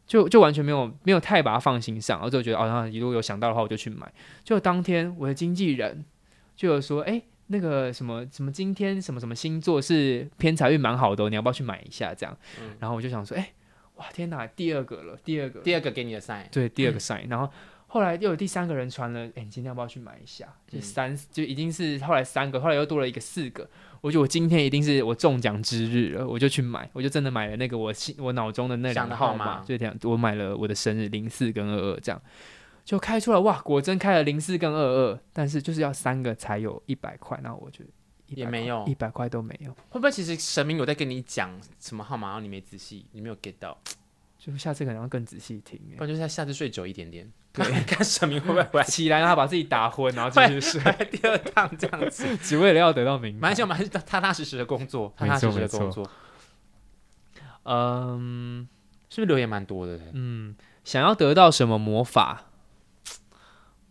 [0.05, 4.12] 就就完全没有没有太把它放心上，然后就觉得，哦，然后如果有想到的话，我就去买。
[4.43, 6.05] 就当天我的经纪人
[6.55, 12.14] 就有说，哎，那个什么什么，今天什么什么星座是偏财运蛮好的，你要不要去买一下？
[12.14, 13.51] 这样，嗯、然后我就想说，哎，
[13.95, 17.51] 哇，天哪，第二个了，第二个，第二个给你的 sign，对，第二个 sign，、嗯、然后。
[17.93, 20.47] 后来又有第三个人传了，哎，你今天要不要去买一下？
[20.65, 23.69] 就三，就已经是后来三个，后来又多了一个四个。
[23.99, 32.21] 我觉得我今天一定是我中奖之日了，我就去买，我就真的买了那个我心我脑中的那两个号码，就这样，我买了我的生日零四跟二二，这样
[32.85, 37.89] 就开出来，哇，果真开了零四跟二二，但是就是要三个才有一百块，那我觉得
[38.27, 43.77] 也没有一百块都没有，会不会其实神明有在跟你讲什么号码，然后你没仔细，你没有 get 到？
[44.43, 47.31] 就下次可能要更仔细听，不然就是下次睡久一点点。
[47.53, 50.81] 对， 看神明会不会回来起来，然后把自己打昏，然后继续睡
[51.11, 53.39] 第二趟这样子， 只为了要得到名牌。
[53.39, 56.09] 蛮想，蛮踏踏实实的工作，踏踏实实的工作。
[57.65, 58.67] 嗯，
[59.11, 59.99] 是不是留言蛮多的？
[60.13, 62.45] 嗯，想要得到什么魔法？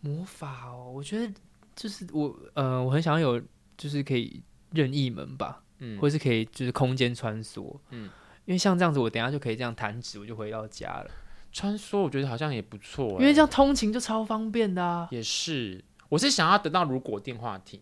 [0.01, 1.32] 魔法哦，我觉得
[1.76, 3.40] 就是我，呃，我很想要有，
[3.76, 4.42] 就是可以
[4.72, 8.11] 任意门吧，嗯，或是可以就是空间穿梭，嗯。
[8.51, 11.07] 因为像这样子，我等下就可以这样弹指，我就回到家了。
[11.53, 13.11] 穿梭，我觉得好像也不错。
[13.11, 15.07] 因为这样通勤就超方便的啊。
[15.12, 17.80] 也是，我是想要得到如果电话亭。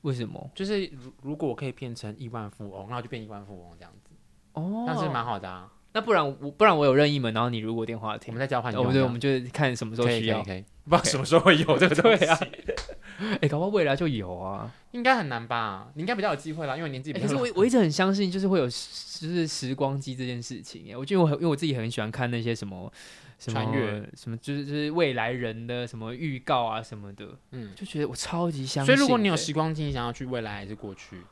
[0.00, 0.50] 为什么？
[0.52, 4.10] 就是如如果我可以变成亿万富翁，然后就变亿万富翁这样子。
[4.54, 5.70] 哦，那是蛮好的啊。
[5.92, 8.74] 那不然我不然我有任意门，然后你如果电话亭，我们再交换。
[8.74, 10.42] 哦，对，我们就看什么时候需要。
[10.42, 12.24] 可以，可以，不知道什么时候会有这个东西。
[13.34, 15.88] 哎、欸，搞不好未来就有啊，应该很难吧？
[15.94, 17.28] 你应该比较有机会啦，因为年纪比较、欸。
[17.28, 20.90] 可是我我一直很相信，就是会有就是时光机这件事情。
[20.90, 22.92] 哎，我觉得我很因为我自己很喜欢看那些什么
[23.38, 27.38] 什么穿越什么，就是就是未来人的什么预告啊什么的。
[27.52, 28.94] 嗯，就觉得我超级相信。
[28.94, 31.22] 所以如果你有时光机，你想要去未来还是过去？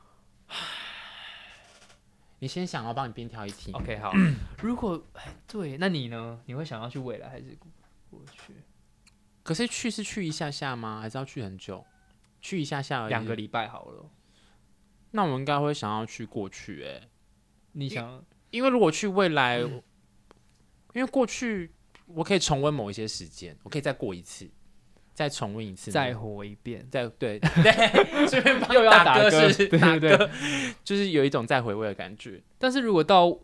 [2.39, 3.71] 你先想，我帮你边挑一题。
[3.73, 4.13] OK，好。
[4.63, 5.01] 如果
[5.47, 6.41] 对，那你呢？
[6.47, 7.57] 你会想要去未来还是
[8.11, 8.53] 过去？
[9.43, 11.01] 可是去是去一下下吗？
[11.01, 11.85] 还是要去很久？
[12.41, 14.11] 去一下下而已，两个礼拜好了。
[15.13, 17.09] 那我们应该会想要去过去，欸，哎，
[17.73, 18.25] 你想？
[18.51, 19.83] 因为如果去未来，嗯、
[20.95, 21.73] 因为过去
[22.07, 24.51] 我可以重温某一些时间，我可以再过一次，
[25.15, 30.31] 再重温一次，再活一遍，再对对， 又要打歌是打歌，
[30.83, 32.41] 就是有一种再回味的感觉。
[32.59, 33.37] 但是如果到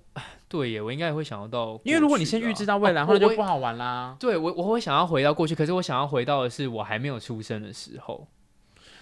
[0.48, 4.16] 对耶，我应该也会想要到，因为如果你先预知到未来，或者就不好玩啦。
[4.18, 8.26] 对我，我会想要回到过去，可是我想要回到的是我还没有出生的时候，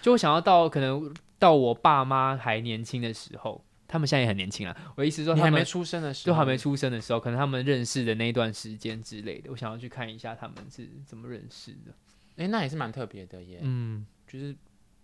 [0.01, 4.75] 就我想要到可能到我爸妈还年轻的时候，他们现在也很年轻啊。
[4.95, 11.93] 我意思说，他们还没出生的时候，都还没出生的时候，可能他们认识的那一段时间之类的，我想要去看一下他们是怎么认识的。
[12.37, 13.59] 哎、欸，那也是蛮特别的耶。
[13.61, 14.55] 嗯，就是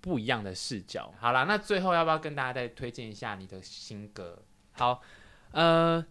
[0.01, 1.13] 不一样的视角。
[1.19, 4.43] 好啦，那最后要不要跟大家再推荐一下你的新歌？
[4.71, 5.01] 好，
[5.51, 6.03] 呃。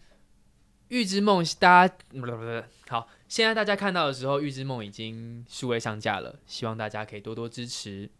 [0.89, 8.11] 预知梦，大家不不不，好，现在大家看到的时候，预知梦已经数位上架了，希望大家可以多多支持。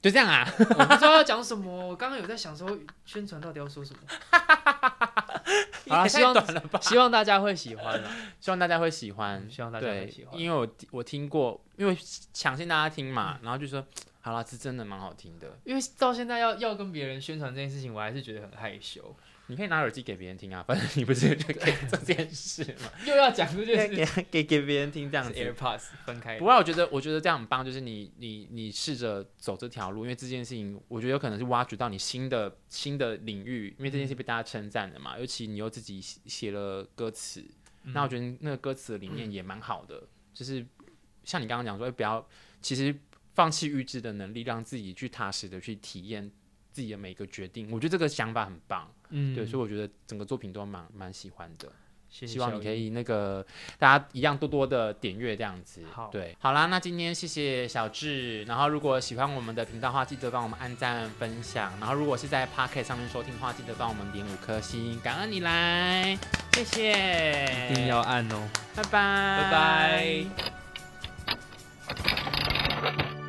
[0.00, 4.00] 就这样啊， 我不知道要讲什么，我刚刚有在想说宣传到底要说什么。
[5.88, 6.34] 好，希望
[6.80, 8.02] 希望大家会喜欢，
[8.40, 10.38] 希望大家会喜欢，希望大家会喜欢。
[10.38, 11.96] 因为我我听过，因为
[12.32, 13.84] 抢先大家听嘛，然后就说
[14.20, 15.58] 好了，是真的蛮好听的。
[15.64, 19.14] 因为到现在要要跟别人宣传这件事情，我还是觉得很害羞。
[19.48, 22.90] 你可以拿耳机给别人听啊， 反正你不是就可以做这件事吗？
[23.06, 25.32] 又要讲这件事， 给给给别人听这样子。
[25.32, 26.38] AirPods 分开。
[26.38, 35.18] 不过我觉得，我觉得这样很棒，就是你你你试着走这条路，因为这件事情，我觉得有可能是挖掘到你新的新的领域，因为这件事被大家称赞的嘛。
[35.18, 37.44] 尤其你又自己写了歌词，
[37.84, 40.64] 嗯、那我觉得那个歌词的理念也蛮好的，嗯、就是
[41.24, 42.26] 像你刚刚讲说，不要
[42.60, 42.96] 其实
[43.34, 46.30] 放弃预知的能力，让自己去踏实的去体验。
[46.74, 48.90] 自己的每一个决定，我觉得这个想法很棒，
[49.34, 51.70] 对，所以我觉得整个作品都蛮蛮喜欢的，
[52.08, 53.44] 希望你可以那个
[53.78, 55.82] 大家一样多多的点阅这样子。
[55.92, 66.18] 好，对，好啦，那今天谢谢小智，然后如果喜欢我们的频道的话，记得帮我们按赞分享，然后如果是在 Pocket 上面收听话，记得帮我们点五颗星，感恩你来，
[66.52, 70.24] 谢谢，一定要按哦，拜拜，拜
[72.82, 73.21] 拜。